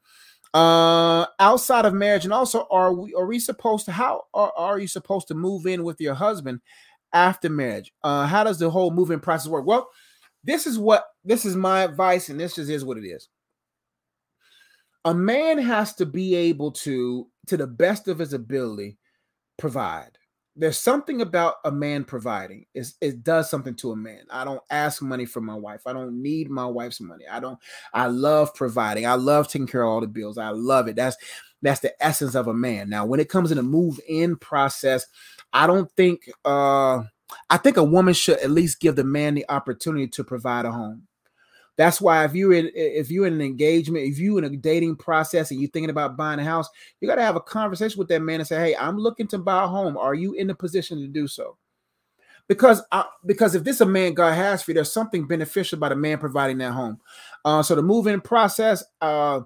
Uh, 0.53 1.27
outside 1.39 1.85
of 1.85 1.95
marriage, 1.95 2.25
and 2.25 2.35
also 2.35 2.67
are 2.69 2.93
we 2.93 3.15
are 3.15 3.27
we 3.27 3.39
supposed 3.39 3.85
to 3.85 3.93
how 3.93 4.23
are, 4.35 4.53
are 4.57 4.81
you 4.81 4.89
supposed 4.89 5.29
to 5.29 5.35
move 5.35 5.67
in 5.67 5.85
with 5.85 6.01
your 6.01 6.15
husband 6.15 6.63
after 7.13 7.49
marriage? 7.49 7.93
Uh, 8.03 8.27
how 8.27 8.43
does 8.43 8.59
the 8.59 8.69
whole 8.69 8.91
moving 8.91 9.21
process 9.21 9.47
work? 9.47 9.65
Well, 9.65 9.89
this 10.43 10.67
is 10.67 10.81
what 10.81 11.05
this 11.25 11.45
is 11.45 11.55
my 11.55 11.83
advice, 11.85 12.29
and 12.29 12.41
this 12.41 12.57
just 12.57 12.69
is 12.69 12.85
what 12.85 12.99
it 12.99 13.07
is. 13.07 13.29
A 15.05 15.15
man 15.15 15.59
has 15.59 15.95
to 15.95 16.07
be 16.07 16.35
able 16.35 16.73
to, 16.73 17.29
to 17.47 17.57
the 17.57 17.69
best 17.69 18.09
of 18.09 18.19
his 18.19 18.33
ability, 18.33 18.99
provide 19.59 20.19
there's 20.61 20.79
something 20.79 21.23
about 21.23 21.55
a 21.65 21.73
man 21.73 22.05
providing. 22.05 22.67
It 22.75 23.25
does 23.25 23.49
something 23.51 23.75
to 23.77 23.93
a 23.93 23.97
man. 23.97 24.27
I 24.31 24.45
don't 24.45 24.61
ask 24.71 25.01
money 25.01 25.25
from 25.25 25.47
my 25.47 25.55
wife. 25.55 25.81
I 25.87 25.95
don't 25.95 26.23
need 26.23 26.51
my 26.51 26.67
wife's 26.67 27.01
money. 27.01 27.25
I 27.27 27.41
don't. 27.41 27.59
I 27.95 28.09
love 28.09 28.55
providing. 28.55 29.07
I 29.07 29.15
love 29.15 29.49
taking 29.49 29.67
care 29.67 29.83
of 29.83 29.89
all 29.89 30.01
the 30.03 30.07
bills. 30.07 30.37
I 30.37 30.51
love 30.51 30.87
it. 30.87 30.97
That's 30.97 31.17
that's 31.63 31.81
the 31.81 31.95
essence 32.05 32.35
of 32.35 32.47
a 32.47 32.55
man. 32.55 32.91
Now, 32.91 33.07
when 33.07 33.21
it 33.21 33.31
comes 33.31 33.51
in 33.51 33.57
the 33.57 33.63
move 33.63 34.01
in 34.07 34.37
process, 34.37 35.07
I 35.53 35.67
don't 35.67 35.91
think. 35.97 36.31
uh 36.45 37.03
I 37.49 37.59
think 37.59 37.77
a 37.77 37.85
woman 37.85 38.13
should 38.13 38.39
at 38.41 38.51
least 38.51 38.81
give 38.81 38.97
the 38.97 39.05
man 39.05 39.35
the 39.37 39.47
opportunity 39.49 40.09
to 40.09 40.25
provide 40.25 40.67
a 40.67 40.73
home. 40.73 41.07
That's 41.77 42.01
why 42.01 42.25
if 42.25 42.35
you're 42.35 42.53
in 42.53 42.71
if 42.75 43.11
you're 43.11 43.27
in 43.27 43.35
an 43.35 43.41
engagement, 43.41 44.05
if 44.05 44.19
you're 44.19 44.39
in 44.39 44.45
a 44.45 44.57
dating 44.57 44.97
process 44.97 45.51
and 45.51 45.61
you're 45.61 45.71
thinking 45.71 45.91
about 45.91 46.17
buying 46.17 46.39
a 46.39 46.45
house, 46.45 46.69
you 47.01 47.09
got 47.09 47.15
to 47.15 47.23
have 47.23 47.37
a 47.37 47.41
conversation 47.41 47.99
with 47.99 48.09
that 48.09 48.21
man 48.21 48.41
and 48.41 48.47
say, 48.47 48.61
"Hey, 48.61 48.77
I'm 48.77 48.99
looking 48.99 49.27
to 49.29 49.39
buy 49.39 49.65
a 49.65 49.67
home. 49.67 49.97
Are 49.97 50.15
you 50.15 50.35
in 50.35 50.51
a 50.51 50.55
position 50.55 50.99
to 51.01 51.09
do 51.09 51.27
so?" 51.27 51.57
Because 52.49 52.83
I, 52.91 53.05
because 53.25 53.55
if 53.55 53.65
this 53.65 53.81
a 53.81 53.87
man 53.87 54.13
God 54.13 54.35
has 54.35 54.63
for 54.63 54.73
you, 54.73 54.75
there's 54.75 54.93
something 54.93 55.27
beneficial 55.27 55.77
about 55.77 55.93
a 55.93 55.97
man 55.97 56.19
providing 56.19 56.59
that 56.59 56.73
home. 56.73 56.99
Uh, 57.45 57.63
so 57.63 57.77
the 57.77 57.83
move-in 57.83 58.21
process, 58.21 58.83
uh, 59.01 59.41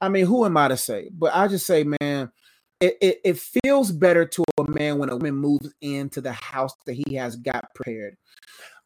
I 0.00 0.08
mean, 0.08 0.26
who 0.26 0.44
am 0.44 0.56
I 0.56 0.68
to 0.68 0.76
say? 0.76 1.10
But 1.12 1.32
I 1.34 1.46
just 1.46 1.64
say, 1.64 1.84
man, 1.84 2.32
it, 2.80 2.96
it, 3.00 3.20
it, 3.24 3.38
feels 3.38 3.92
better 3.92 4.24
to 4.24 4.44
a 4.58 4.64
man 4.64 4.98
when 4.98 5.10
a 5.10 5.16
woman 5.16 5.36
moves 5.36 5.72
into 5.80 6.20
the 6.20 6.32
house 6.32 6.72
that 6.86 6.94
he 6.94 7.14
has 7.14 7.36
got 7.36 7.72
prepared 7.74 8.16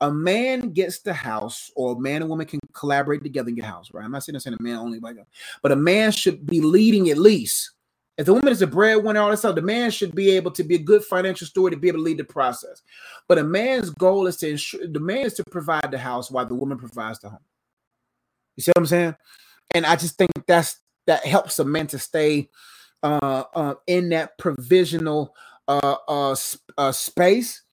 a 0.05 0.13
man 0.13 0.71
gets 0.71 0.99
the 0.99 1.15
house, 1.15 1.71
or 1.77 1.93
a 1.93 1.99
man 1.99 2.21
and 2.21 2.29
woman 2.29 2.47
can 2.47 2.61
collaborate 2.75 3.23
together 3.23 3.49
and 3.49 3.57
get 3.57 3.65
a 3.65 3.69
house, 3.69 3.91
right? 3.93 4.05
I'm 4.05 4.13
not 4.13 4.23
saying 4.23 4.37
I'm 4.37 4.41
saying 4.41 4.57
a 4.61 4.63
man 4.63 4.77
only 4.77 5.01
but 5.63 5.73
a 5.73 5.77
man 5.77 6.13
should 6.13 6.45
be 6.45 6.61
leading 6.61 7.09
at 7.09 7.17
least. 7.17 7.71
If 8.19 8.27
the 8.27 8.35
woman 8.35 8.53
is 8.53 8.61
a 8.61 8.67
breadwinner, 8.67 9.21
all 9.21 9.31
that 9.31 9.39
stuff, 9.39 9.55
the 9.55 9.63
man 9.63 9.91
should 9.91 10.15
be 10.15 10.31
able 10.31 10.51
to 10.53 10.63
be 10.63 10.75
a 10.75 10.79
good 10.79 11.03
financial 11.05 11.47
steward 11.47 11.73
to 11.73 11.79
be 11.79 11.89
able 11.89 11.99
to 11.99 12.05
lead 12.05 12.19
the 12.19 12.25
process. 12.25 12.83
But 13.29 13.39
a 13.39 13.45
man's 13.45 13.91
goal 13.91 14.27
is 14.27 14.37
to 14.37 14.51
ensure 14.51 14.87
the 14.87 15.01
man 15.01 15.25
is 15.25 15.35
to 15.35 15.45
provide 15.51 15.91
the 15.91 15.99
house 15.99 16.31
while 16.31 16.47
the 16.47 16.55
woman 16.55 16.79
provides 16.79 17.19
the 17.21 17.31
home. 17.31 17.41
You 18.57 18.63
see 18.63 18.71
what 18.71 18.83
I'm 18.83 18.87
saying? 18.87 19.17
And 19.75 19.87
I 19.87 19.97
just 19.97 20.19
think 20.19 20.31
that's 20.47 20.79
that 21.07 21.27
helps 21.27 21.59
a 21.59 21.65
man 21.65 21.87
to 21.89 21.99
stay 21.99 22.51
uh, 23.03 23.45
uh, 23.55 23.75
in 23.87 24.11
that 24.11 24.39
provisional 24.39 25.35
uh, 25.67 25.97
uh, 26.07 26.37
uh 26.77 26.93
space 26.93 27.64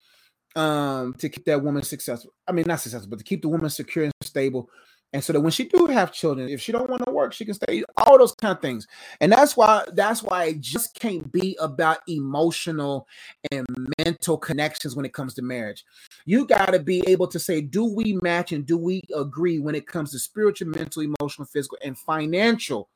um 0.56 1.14
to 1.16 1.30
keep 1.30 1.46
that 1.46 1.64
woman 1.64 1.84
successful. 1.84 2.34
I 2.48 2.52
mean, 2.52 2.66
not 2.68 2.82
successful, 2.82 3.10
but 3.10 3.20
to 3.20 3.26
keep 3.26 3.42
the 3.42 3.50
woman 3.50 3.70
secure 3.70 4.06
and 4.06 4.14
stable. 4.22 4.70
And 5.14 5.22
so 5.22 5.34
that 5.34 5.42
when 5.42 5.52
she 5.52 5.66
do 5.66 5.88
have 5.88 6.14
children, 6.14 6.48
if 6.48 6.62
she 6.62 6.72
don't 6.72 6.90
want 6.90 7.04
to 7.04 7.12
work, 7.12 7.34
she 7.34 7.44
can 7.44 7.54
stay. 7.54 7.84
All 7.98 8.18
those 8.18 8.34
kind 8.34 8.56
of 8.56 8.62
things, 8.62 8.88
and 9.20 9.30
that's 9.32 9.58
why 9.58 9.84
that's 9.94 10.24
why 10.24 10.46
it 10.46 10.62
just 10.62 10.98
can't 10.98 11.30
be 11.34 11.58
about 11.60 11.98
emotional 12.08 13.08
and 13.52 13.66
mental 14.06 14.38
connections 14.38 14.96
when 14.96 15.06
it 15.06 15.14
comes 15.14 15.34
to 15.34 15.42
marriage. 15.42 15.84
You 16.26 16.46
got 16.48 16.68
to 16.68 16.80
be 16.80 17.04
able 17.08 17.28
to 17.28 17.40
say, 17.40 17.60
do 17.60 17.84
we 17.84 18.18
match 18.22 18.54
and 18.54 18.66
do 18.66 18.78
we 18.78 19.02
agree 19.14 19.60
when 19.60 19.76
it 19.76 19.86
comes 19.86 20.12
to 20.12 20.20
spiritual, 20.20 20.70
mental, 20.70 21.04
emotional, 21.04 21.46
physical, 21.46 21.78
and 21.84 21.98
financial 21.98 22.88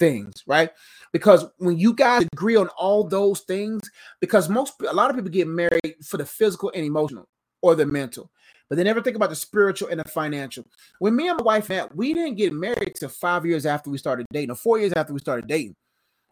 things, 0.00 0.42
right? 0.46 0.70
Because 1.12 1.44
when 1.58 1.78
you 1.78 1.94
guys 1.94 2.26
agree 2.32 2.56
on 2.56 2.68
all 2.70 3.04
those 3.04 3.40
things, 3.40 3.82
because 4.20 4.48
most 4.48 4.74
a 4.88 4.92
lot 4.92 5.10
of 5.10 5.16
people 5.16 5.30
get 5.30 5.46
married 5.46 5.94
for 6.04 6.16
the 6.16 6.26
physical 6.26 6.72
and 6.74 6.84
emotional 6.84 7.28
or 7.62 7.76
the 7.76 7.86
mental, 7.86 8.30
but 8.68 8.76
they 8.76 8.84
never 8.84 9.02
think 9.02 9.16
about 9.16 9.30
the 9.30 9.36
spiritual 9.36 9.88
and 9.88 10.00
the 10.00 10.08
financial. 10.08 10.64
When 11.00 11.14
me 11.14 11.28
and 11.28 11.38
my 11.38 11.44
wife 11.44 11.68
met, 11.68 11.94
we 11.94 12.14
didn't 12.14 12.36
get 12.36 12.52
married 12.52 12.94
till 12.96 13.08
five 13.08 13.44
years 13.44 13.66
after 13.66 13.90
we 13.90 13.98
started 13.98 14.26
dating, 14.32 14.52
or 14.52 14.56
four 14.56 14.78
years 14.78 14.92
after 14.94 15.12
we 15.12 15.20
started 15.20 15.46
dating. 15.46 15.76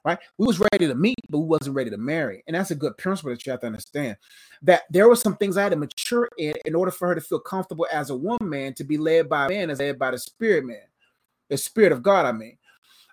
Right? 0.05 0.19
We 0.39 0.47
was 0.47 0.61
ready 0.73 0.87
to 0.87 0.95
meet, 0.95 1.19
but 1.29 1.41
we 1.41 1.47
wasn't 1.47 1.75
ready 1.75 1.91
to 1.91 1.99
marry. 1.99 2.43
And 2.47 2.55
that's 2.55 2.71
a 2.71 2.77
good 2.77 2.97
principle 2.97 3.33
that 3.33 3.45
you 3.45 3.51
have 3.51 3.61
to 3.61 3.67
understand. 3.67 4.17
That 4.63 4.83
there 4.89 5.09
were 5.09 5.17
some 5.17 5.37
things 5.37 5.57
I 5.57 5.65
had 5.65 5.73
to 5.73 5.77
mature 5.77 6.29
in 6.39 6.55
in 6.65 6.75
order 6.75 6.93
for 6.93 7.09
her 7.09 7.15
to 7.15 7.21
feel 7.21 7.41
comfortable 7.41 7.87
as 7.93 8.09
a 8.09 8.17
woman 8.17 8.73
to 8.75 8.85
be 8.85 8.97
led 8.97 9.29
by 9.29 9.47
a 9.47 9.49
man 9.49 9.71
as 9.71 9.81
led 9.81 9.99
by 9.99 10.13
the 10.13 10.19
spirit 10.19 10.65
man, 10.65 10.87
the 11.51 11.59
spirit 11.59 11.93
of 11.93 12.03
God, 12.03 12.25
I 12.25 12.33
mean. 12.33 12.57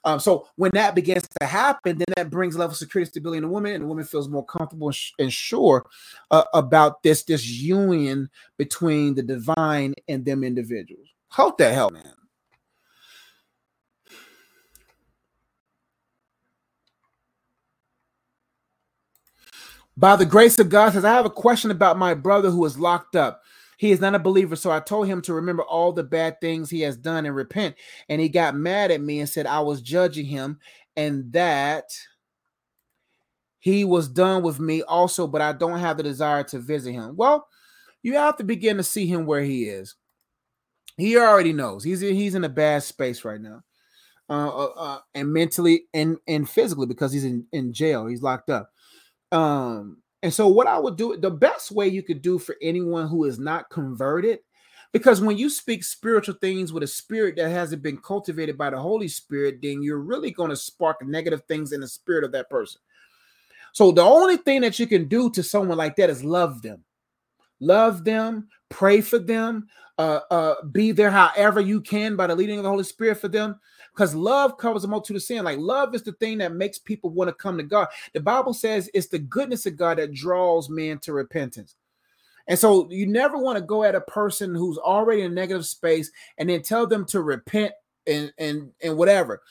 Um, 0.06 0.20
so 0.20 0.48
when 0.56 0.72
that 0.76 0.94
begins 0.94 1.28
to 1.42 1.48
happen, 1.48 1.98
then 1.98 2.06
that 2.16 2.30
brings 2.30 2.56
level 2.56 2.72
of 2.72 2.78
security, 2.78 3.10
stability 3.10 3.38
in 3.38 3.44
the 3.44 3.50
woman, 3.50 3.74
and 3.74 3.84
the 3.84 3.88
woman 3.88 4.06
feels 4.06 4.30
more 4.30 4.46
comfortable 4.46 4.94
and, 5.18 5.34
sure 5.34 5.84
uh, 6.30 6.44
about 6.54 7.02
this 7.02 7.24
this 7.24 7.46
union 7.46 8.30
between 8.58 9.16
the 9.16 9.24
divine 9.24 9.96
and 10.08 10.24
them 10.24 10.44
individuals. 10.44 11.08
Hope 11.30 11.58
that 11.58 11.74
help, 11.74 11.94
man. 11.94 12.14
By 19.98 20.18
the 20.18 20.26
grace 20.26 20.60
of 20.60 20.70
God, 20.70 20.94
says 20.94 21.06
I 21.06 21.14
have 21.14 21.26
a 21.26 21.30
question 21.30 21.72
about 21.72 21.98
my 21.98 22.14
brother 22.14 22.52
who 22.52 22.64
is 22.66 22.78
locked 22.78 23.16
up. 23.16 23.42
He 23.78 23.92
is 23.92 24.00
not 24.00 24.16
a 24.16 24.20
believer. 24.20 24.56
So 24.56 24.72
I 24.72 24.80
told 24.80 25.08
him 25.08 25.22
to 25.24 25.34
remember 25.34 25.64
all 25.64 25.92
the 25.92 26.04
bad 26.04 26.40
things 26.40 26.70
he 26.70 26.82
has 26.82 26.98
done 26.98 27.26
and 27.26 27.36
repent. 27.36 27.76
And 28.10 28.22
he 28.22 28.30
got 28.30 28.56
mad 28.56 28.92
at 28.92 29.02
me 29.02 29.20
and 29.20 29.30
said 29.30 29.46
I 29.46 29.60
was 29.60 29.82
judging 29.82 30.26
him 30.26 30.60
and 30.96 31.32
that 31.34 31.86
he 33.60 33.84
was 33.84 34.08
done 34.08 34.44
with 34.44 34.60
me 34.60 34.84
also, 34.84 35.28
but 35.28 35.42
I 35.42 35.52
don't 35.52 35.80
have 35.80 35.98
the 35.98 36.04
desire 36.04 36.44
to 36.44 36.60
visit 36.60 36.92
him. 36.92 37.16
Well, 37.16 37.48
you 38.04 38.14
have 38.14 38.38
to 38.38 38.44
begin 38.44 38.78
to 38.78 38.84
see 38.84 39.08
him 39.08 39.26
where 39.26 39.42
he 39.42 39.64
is. 39.66 39.96
He 40.98 41.18
already 41.18 41.52
knows 41.52 41.84
he's 41.84 42.00
he's 42.00 42.36
in 42.36 42.44
a 42.44 42.50
bad 42.50 42.84
space 42.84 43.26
right 43.26 43.42
now, 43.42 43.64
uh, 44.30 44.48
uh, 44.48 44.74
uh, 44.78 45.00
and 45.14 45.34
mentally 45.34 45.88
and 45.94 46.18
and 46.28 46.48
physically 46.48 46.86
because 46.86 47.12
he's 47.12 47.26
in 47.26 47.48
in 47.52 47.74
jail. 47.74 48.06
He's 48.06 48.22
locked 48.22 48.50
up. 48.50 48.70
Um, 49.32 50.04
and 50.26 50.34
so 50.34 50.48
what 50.48 50.66
I 50.66 50.80
would 50.80 50.96
do, 50.96 51.16
the 51.16 51.30
best 51.30 51.70
way 51.70 51.88
you 51.88 52.02
could 52.02 52.24
do 52.24 52.40
for 52.40 52.56
anyone 52.60 53.08
who 53.08 53.26
is 53.26 53.38
not 53.38 53.70
converted, 53.70 54.40
because 54.92 55.22
when 55.22 55.38
you 55.38 55.52
speak 55.52 55.84
spiritual 55.84 56.34
things 56.42 56.74
with 56.74 56.82
a 56.82 56.88
spirit 56.88 57.36
that 57.36 57.52
hasn't 57.52 57.84
been 57.84 57.98
cultivated 57.98 58.58
by 58.58 58.72
the 58.72 58.80
Holy 58.80 59.08
Spirit, 59.08 59.60
then 59.62 59.84
you're 59.84 60.00
really 60.00 60.32
going 60.32 60.50
to 60.50 60.56
spark 60.56 61.06
negative 61.06 61.44
things 61.48 61.74
in 61.74 61.80
the 61.80 61.88
spirit 61.88 62.24
of 62.24 62.32
that 62.32 62.50
person. 62.50 62.82
So 63.72 63.92
the 63.92 64.02
only 64.02 64.38
thing 64.38 64.62
that 64.62 64.80
you 64.80 64.88
can 64.88 65.08
do 65.08 65.30
to 65.30 65.44
someone 65.44 65.78
like 65.78 65.96
that 65.98 66.10
is 66.10 66.24
love 66.24 66.64
them. 66.64 66.84
Love 67.60 68.04
them, 68.04 68.48
pray 68.70 69.02
for 69.02 69.20
them, 69.20 69.68
uh, 70.00 70.22
uh, 70.32 70.64
be 70.72 70.92
there 70.92 71.12
however 71.12 71.62
you 71.62 71.82
can 71.82 72.16
by 72.16 72.26
the 72.26 72.36
leading 72.36 72.58
of 72.58 72.64
the 72.64 72.70
Holy 72.70 72.84
Spirit 72.84 73.20
for 73.20 73.28
them. 73.28 73.60
Because 73.96 74.14
love 74.14 74.58
covers 74.58 74.84
a 74.84 74.90
multitude 74.90 75.16
of 75.16 75.24
sin. 75.24 75.46
Like 75.46 75.58
love 75.58 75.96
is 75.96 76.04
the 76.04 76.12
thing 76.14 76.40
that 76.40 76.54
makes 76.54 76.78
people 76.78 77.12
want 77.12 77.30
to 77.30 77.34
come 77.34 77.56
to 77.58 77.64
God. 77.64 77.88
The 78.14 78.20
Bible 78.20 78.54
says 78.54 78.90
it's 78.94 79.08
the 79.08 79.20
goodness 79.20 79.66
of 79.66 79.78
God 79.78 80.00
that 80.00 80.14
draws 80.14 80.70
men 80.70 81.00
to 81.00 81.14
repentance. 81.14 81.76
And 82.48 82.60
so 82.60 82.90
you 82.92 83.08
never 83.08 83.38
want 83.38 83.58
to 83.58 83.64
go 83.64 83.84
at 83.84 83.96
a 83.96 84.02
person 84.02 84.54
who's 84.54 84.78
already 84.78 85.22
in 85.22 85.32
a 85.32 85.36
negative 85.36 85.66
space 85.66 86.12
and 86.38 86.50
then 86.50 86.62
tell 86.62 86.86
them 86.86 87.06
to 87.06 87.22
repent 87.22 87.72
and 88.06 88.32
and 88.38 88.72
and 88.84 88.98
whatever 88.98 89.42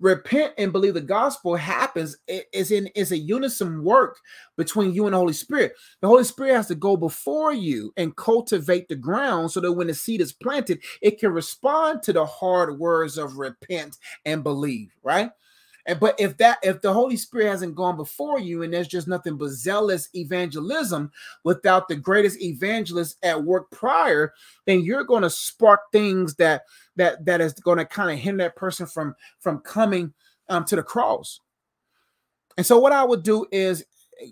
repent 0.00 0.54
and 0.58 0.72
believe 0.72 0.94
the 0.94 1.00
gospel 1.00 1.56
happens 1.56 2.16
is 2.52 2.70
in 2.70 2.86
is 2.88 3.12
a 3.12 3.18
unison 3.18 3.82
work 3.82 4.18
between 4.56 4.92
you 4.92 5.06
and 5.06 5.14
the 5.14 5.18
holy 5.18 5.32
spirit. 5.32 5.74
The 6.00 6.08
holy 6.08 6.24
spirit 6.24 6.54
has 6.54 6.68
to 6.68 6.74
go 6.74 6.96
before 6.96 7.52
you 7.52 7.92
and 7.96 8.16
cultivate 8.16 8.88
the 8.88 8.96
ground 8.96 9.50
so 9.50 9.60
that 9.60 9.72
when 9.72 9.88
the 9.88 9.94
seed 9.94 10.20
is 10.20 10.32
planted 10.32 10.82
it 11.02 11.18
can 11.18 11.32
respond 11.32 12.02
to 12.04 12.12
the 12.12 12.26
hard 12.26 12.78
words 12.78 13.18
of 13.18 13.38
repent 13.38 13.96
and 14.24 14.42
believe 14.42 14.90
right? 15.02 15.30
And 15.88 15.98
but 15.98 16.20
if 16.20 16.36
that 16.36 16.58
if 16.62 16.82
the 16.82 16.92
Holy 16.92 17.16
Spirit 17.16 17.48
hasn't 17.48 17.74
gone 17.74 17.96
before 17.96 18.38
you 18.38 18.62
and 18.62 18.72
there's 18.72 18.88
just 18.88 19.08
nothing 19.08 19.38
but 19.38 19.48
zealous 19.48 20.10
evangelism 20.14 21.10
without 21.44 21.88
the 21.88 21.96
greatest 21.96 22.42
evangelist 22.42 23.16
at 23.22 23.42
work 23.42 23.70
prior, 23.70 24.34
then 24.66 24.82
you're 24.82 25.04
going 25.04 25.22
to 25.22 25.30
spark 25.30 25.80
things 25.90 26.34
that 26.34 26.62
that 26.98 27.24
that 27.24 27.40
is 27.40 27.54
going 27.54 27.78
to 27.78 27.84
kind 27.84 28.10
of 28.10 28.18
hinder 28.18 28.44
that 28.44 28.56
person 28.56 28.86
from 28.86 29.14
from 29.40 29.60
coming 29.60 30.12
um, 30.48 30.64
to 30.66 30.76
the 30.76 30.82
cross. 30.82 31.40
And 32.56 32.66
so 32.66 32.78
what 32.78 32.92
I 32.92 33.04
would 33.04 33.22
do 33.22 33.46
is 33.50 33.84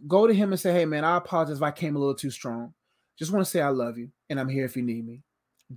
go 0.07 0.27
to 0.27 0.35
him 0.35 0.53
and 0.53 0.61
say, 0.61 0.73
"Hey 0.73 0.85
man, 0.85 1.05
I 1.05 1.17
apologize 1.17 1.57
if 1.57 1.63
I 1.63 1.71
came 1.71 1.97
a 1.97 1.99
little 1.99 2.15
too 2.15 2.31
strong. 2.31 2.75
Just 3.19 3.33
want 3.33 3.45
to 3.45 3.51
say 3.51 3.61
I 3.61 3.69
love 3.69 3.97
you 3.97 4.11
and 4.29 4.39
I'm 4.39 4.49
here 4.49 4.65
if 4.65 4.77
you 4.77 4.83
need 4.83 5.07
me." 5.07 5.23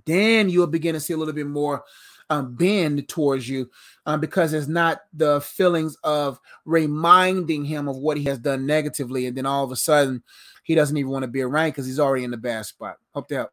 Then 0.04 0.48
you'll 0.50 0.66
begin 0.66 0.94
to 0.94 1.00
see 1.00 1.14
a 1.14 1.16
little 1.16 1.34
bit 1.34 1.46
more 1.46 1.84
um, 2.28 2.54
bend 2.54 3.08
towards 3.08 3.48
you 3.48 3.68
um, 4.06 4.20
because 4.20 4.52
it's 4.52 4.68
not 4.68 5.00
the 5.12 5.40
feelings 5.40 5.96
of 6.04 6.38
reminding 6.64 7.64
him 7.64 7.88
of 7.88 7.96
what 7.96 8.16
he 8.16 8.24
has 8.24 8.38
done 8.38 8.66
negatively. 8.66 9.26
And 9.26 9.36
then 9.36 9.46
all 9.46 9.64
of 9.64 9.72
a 9.72 9.76
sudden, 9.76 10.22
he 10.62 10.76
doesn't 10.76 10.96
even 10.96 11.10
want 11.10 11.24
to 11.24 11.28
be 11.28 11.42
around 11.42 11.70
because 11.70 11.86
he's 11.86 11.98
already 11.98 12.24
in 12.24 12.30
the 12.30 12.36
bad 12.36 12.66
spot. 12.66 12.96
Hope 13.12 13.28
that. 13.28 13.50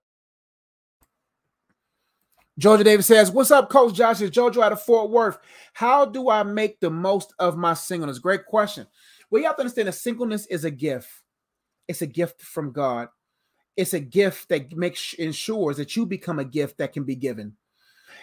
Georgia 2.58 2.84
Davis 2.84 3.06
says, 3.06 3.32
What's 3.32 3.52
up, 3.52 3.70
Coach 3.70 3.94
Josh? 3.94 4.22
It's 4.22 4.36
Jojo 4.36 4.64
out 4.64 4.72
of 4.72 4.82
Fort 4.82 5.12
Worth. 5.12 5.38
How 5.74 6.06
do 6.06 6.30
I 6.30 6.44
make 6.44 6.80
the 6.80 6.90
most 6.90 7.34
of 7.38 7.56
my 7.56 7.74
singleness? 7.74 8.20
Great 8.20 8.46
question. 8.46 8.88
Well, 9.30 9.42
you 9.42 9.48
have 9.48 9.58
to 9.58 9.62
understand 9.62 9.88
that 9.88 9.94
singleness 9.94 10.48
is 10.48 10.66
a 10.66 10.72
gift. 10.72 11.10
It's 11.88 12.02
a 12.02 12.08
gift 12.08 12.42
from 12.42 12.72
God. 12.72 13.10
It's 13.76 13.94
a 13.94 14.00
gift 14.00 14.50
that 14.50 14.76
makes 14.76 15.14
ensures 15.14 15.78
that 15.78 15.96
you 15.96 16.06
become 16.06 16.40
a 16.40 16.46
gift 16.46 16.80
that 16.80 16.94
can 16.94 17.04
be 17.04 17.16
given. 17.16 17.56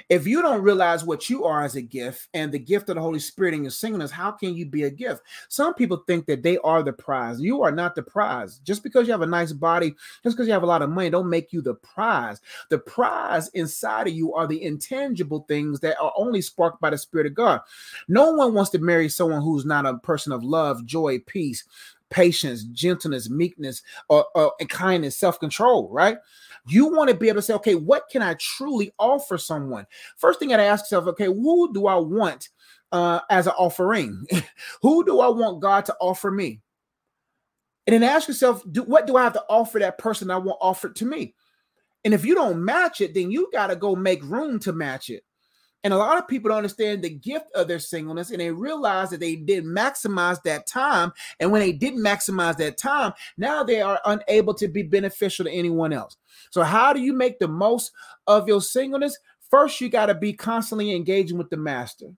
If 0.09 0.27
you 0.27 0.43
don't 0.43 0.63
realize 0.63 1.05
what 1.05 1.31
you 1.31 1.45
are 1.45 1.65
as 1.65 1.77
a 1.77 1.83
gift 1.83 2.29
and 2.35 2.53
the 2.53 2.59
gift 2.59 2.89
of 2.89 2.97
the 2.97 3.01
Holy 3.01 3.19
Spirit 3.19 3.55
in 3.55 3.63
your 3.63 3.71
singleness, 3.71 4.11
how 4.11 4.31
can 4.31 4.55
you 4.55 4.67
be 4.67 4.85
a 4.85 4.91
gift? 4.91 5.23
Some 5.49 5.75
people 5.75 6.05
think 6.07 6.27
that 6.27 6.43
they 6.43 6.59
are 6.59 6.83
the 6.83 6.93
prize. 6.93 7.41
You 7.41 7.63
are 7.63 7.73
not 7.73 7.95
the 7.95 8.03
prize. 8.03 8.59
Just 8.59 8.83
because 8.83 9.07
you 9.07 9.13
have 9.13 9.23
a 9.23 9.27
nice 9.27 9.53
body, 9.53 9.95
just 10.23 10.37
because 10.37 10.47
you 10.47 10.53
have 10.53 10.63
a 10.63 10.67
lot 10.67 10.83
of 10.83 10.91
money, 10.91 11.11
don't 11.11 11.31
make 11.31 11.53
you 11.53 11.63
the 11.63 11.75
prize. 11.75 12.41
The 12.69 12.79
prize 12.79 13.49
inside 13.49 14.09
of 14.09 14.15
you 14.15 14.35
are 14.35 14.47
the 14.47 14.63
intangible 14.63 15.45
things 15.49 15.81
that 15.81 15.99
are 16.01 16.13
only 16.17 16.43
sparked 16.43 16.81
by 16.81 16.91
the 16.91 16.99
Spirit 16.99 17.27
of 17.27 17.35
God. 17.35 17.61
No 18.09 18.33
one 18.33 18.55
wants 18.55 18.71
to 18.71 18.79
marry 18.79 19.09
someone 19.09 19.43
who's 19.43 19.65
not 19.65 19.87
a 19.87 19.99
person 19.99 20.33
of 20.33 20.45
love, 20.45 20.85
joy, 20.85 21.19
peace, 21.21 21.65
patience, 22.15 22.63
gentleness, 22.63 23.29
meekness, 23.29 23.83
or, 24.09 24.25
or 24.37 24.53
kindness, 24.69 25.19
self-control, 25.19 25.89
right? 25.91 26.17
You 26.65 26.87
want 26.87 27.11
to 27.11 27.17
be 27.17 27.29
able 27.29 27.39
to 27.39 27.43
say, 27.43 27.55
okay, 27.55 27.75
what 27.75 28.05
can 28.11 28.23
I 28.23 28.35
truly 28.35 28.93
offer 29.01 29.37
someone? 29.37 29.85
First 30.17 30.39
thing 30.39 30.55
I 30.55 30.63
ask 30.63 30.85
yourself, 30.85 31.09
okay, 31.09 31.27
who 31.27 31.75
do 31.75 31.89
I 31.89 31.97
want 31.97 32.51
uh, 32.93 33.19
as 33.31 33.49
an 33.49 33.55
offering? 33.59 34.25
who 34.83 35.05
do 35.05 35.19
I 35.19 35.29
want 35.29 35.61
God 35.61 35.85
to 35.87 35.97
offer 36.01 36.31
me? 36.31 36.61
And 37.89 37.95
then 37.95 38.05
ask 38.05 38.29
yourself, 38.29 38.63
do, 38.71 38.85
what 38.85 39.09
do 39.09 39.17
I 39.17 39.25
have 39.25 39.35
to 39.35 39.45
offer 39.51 39.81
that 39.81 39.99
person 39.99 40.31
I 40.31 40.37
want 40.37 40.59
offered 40.63 40.95
to 40.97 41.05
me? 41.05 41.35
And 42.05 42.15
if 42.15 42.25
you 42.25 42.37
don't 42.37 42.65
match 42.65 43.01
it, 43.01 43.13
then 43.13 43.33
you 43.33 43.51
got 43.53 43.67
to 43.67 43.77
go 43.77 43.97
make 43.97 44.23
room 44.23 44.61
to 44.61 44.73
match 44.73 45.11
it. 45.11 45.25
And 45.85 45.93
a 45.93 45.99
lot 45.99 46.17
of 46.17 46.27
people 46.27 46.49
don't 46.49 46.57
understand 46.57 47.05
the 47.05 47.11
gift 47.11 47.53
of 47.55 47.69
their 47.69 47.79
singleness 47.79 48.31
and 48.31 48.41
they 48.41 48.51
realize 48.51 49.11
that 49.11 49.21
they 49.21 49.37
didn't 49.37 49.71
maximize 49.71 50.43
that 50.43 50.67
time. 50.67 51.13
And 51.39 51.53
when 51.53 51.61
they 51.61 51.73
didn't 51.73 52.03
maximize 52.03 52.57
that 52.57 52.79
time, 52.79 53.13
now 53.37 53.63
they 53.63 53.83
are 53.83 54.01
unable 54.07 54.55
to 54.55 54.67
be 54.67 54.83
beneficial 54.83 55.45
to 55.45 55.51
anyone 55.51 55.93
else. 55.93 56.17
So, 56.51 56.63
how 56.63 56.95
do 56.95 57.01
you 57.01 57.13
make 57.13 57.39
the 57.39 57.49
most 57.49 57.93
of 58.27 58.49
your 58.49 58.63
singleness? 58.63 59.19
First, 59.51 59.81
you 59.83 59.91
got 59.91 60.07
to 60.07 60.15
be 60.15 60.33
constantly 60.33 60.97
engaging 60.97 61.37
with 61.37 61.51
the 61.51 61.59
master 61.59 62.13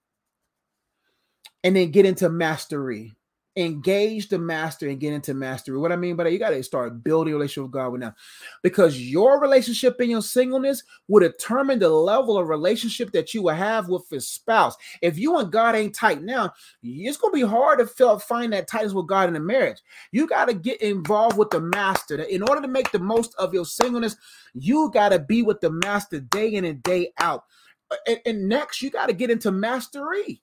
and 1.65 1.75
then 1.75 1.91
get 1.91 2.07
into 2.07 2.29
mastery 2.29 3.15
engage 3.57 4.29
the 4.29 4.38
master 4.38 4.88
and 4.88 5.01
get 5.01 5.12
into 5.12 5.33
mastery. 5.33 5.79
What 5.79 5.92
I 5.92 5.97
mean 5.97 6.16
by 6.16 6.25
that, 6.25 6.33
you 6.33 6.38
got 6.38 6.51
to 6.51 6.62
start 6.62 7.03
building 7.03 7.33
a 7.33 7.37
relationship 7.37 7.64
with 7.64 7.73
God 7.73 7.92
with 7.92 8.01
now, 8.03 8.14
because 8.62 9.01
your 9.01 9.40
relationship 9.40 10.01
in 10.01 10.11
your 10.11 10.23
singleness 10.23 10.83
will 11.09 11.21
determine 11.21 11.79
the 11.79 11.88
level 11.88 12.37
of 12.37 12.49
relationship 12.49 13.12
that 13.12 13.33
you 13.33 13.42
will 13.42 13.55
have 13.55 13.88
with 13.88 14.09
his 14.11 14.29
spouse. 14.29 14.77
If 15.01 15.19
you 15.19 15.38
and 15.38 15.51
God 15.51 15.75
ain't 15.75 15.95
tight 15.95 16.23
now, 16.23 16.53
it's 16.83 17.16
gonna 17.16 17.33
be 17.33 17.40
hard 17.40 17.79
to 17.79 17.87
feel, 17.87 18.19
find 18.19 18.53
that 18.53 18.69
tightness 18.69 18.92
with 18.92 19.07
God 19.07 19.29
in 19.29 19.37
a 19.37 19.40
marriage. 19.40 19.79
You 20.12 20.27
got 20.27 20.49
to 20.49 20.55
get 20.55 20.81
involved 20.83 21.38
with 21.38 21.51
the 21.51 21.61
master. 21.61 22.21
In 22.23 22.42
order 22.42 22.61
to 22.61 22.69
make 22.69 22.92
the 22.92 22.99
most 22.99 23.35
of 23.37 23.55
your 23.55 23.64
singleness, 23.64 24.16
you 24.55 24.90
got 24.92 25.11
to 25.11 25.19
be 25.19 25.42
with 25.42 25.61
the 25.61 25.71
master 25.71 26.21
day 26.21 26.55
in 26.55 26.64
and 26.64 26.83
day 26.83 27.12
out. 27.19 27.45
And, 28.07 28.21
and 28.27 28.49
next, 28.49 28.83
you 28.83 28.90
got 28.90 29.07
to 29.07 29.12
get 29.12 29.31
into 29.31 29.51
mastery. 29.51 30.42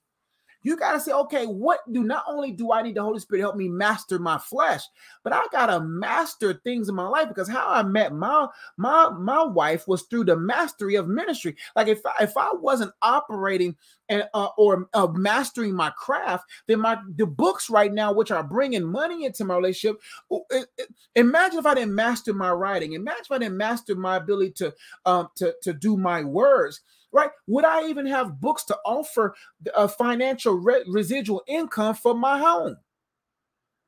You 0.64 0.76
got 0.76 0.92
to 0.92 1.00
say, 1.00 1.12
okay, 1.12 1.44
what 1.44 1.80
do 1.92 2.02
not 2.02 2.24
only 2.26 2.50
do 2.50 2.72
I 2.72 2.82
need 2.82 2.96
the 2.96 3.02
Holy 3.02 3.20
Spirit 3.20 3.40
to 3.40 3.42
help 3.42 3.56
me 3.56 3.68
master 3.68 4.18
my 4.18 4.38
flesh, 4.38 4.82
but 5.22 5.32
I 5.32 5.44
got 5.52 5.66
to 5.66 5.80
master 5.80 6.54
things 6.64 6.88
in 6.88 6.94
my 6.94 7.06
life 7.06 7.28
because 7.28 7.48
how 7.48 7.68
I 7.68 7.82
met 7.82 8.14
my 8.14 8.48
my 8.78 9.10
my 9.10 9.44
wife 9.44 9.86
was 9.86 10.02
through 10.02 10.24
the 10.24 10.36
mastery 10.36 10.94
of 10.96 11.06
ministry. 11.06 11.54
Like 11.76 11.88
if 11.88 12.00
if 12.18 12.36
I 12.36 12.50
wasn't 12.52 12.92
operating 13.02 13.76
and 14.08 14.24
uh, 14.32 14.48
or 14.56 14.88
uh, 14.94 15.06
mastering 15.08 15.74
my 15.74 15.90
craft, 15.90 16.44
then 16.66 16.80
my 16.80 16.98
the 17.16 17.26
books 17.26 17.68
right 17.68 17.92
now, 17.92 18.12
which 18.12 18.30
are 18.30 18.42
bringing 18.42 18.84
money 18.84 19.26
into 19.26 19.44
my 19.44 19.56
relationship, 19.56 20.00
it, 20.50 20.66
imagine 21.14 21.58
if 21.58 21.66
I 21.66 21.74
didn't 21.74 21.94
master 21.94 22.32
my 22.32 22.50
writing. 22.50 22.94
Imagine 22.94 23.22
if 23.22 23.32
I 23.32 23.38
didn't 23.38 23.58
master 23.58 23.94
my 23.94 24.16
ability 24.16 24.52
to 24.52 24.74
um 25.04 25.28
to 25.36 25.54
to 25.62 25.74
do 25.74 25.98
my 25.98 26.24
words 26.24 26.80
right? 27.14 27.30
Would 27.46 27.64
I 27.64 27.88
even 27.88 28.06
have 28.06 28.40
books 28.40 28.64
to 28.64 28.78
offer 28.84 29.34
a 29.74 29.88
financial 29.88 30.54
re- 30.54 30.84
residual 30.88 31.42
income 31.46 31.94
for 31.94 32.14
my 32.14 32.38
home? 32.38 32.76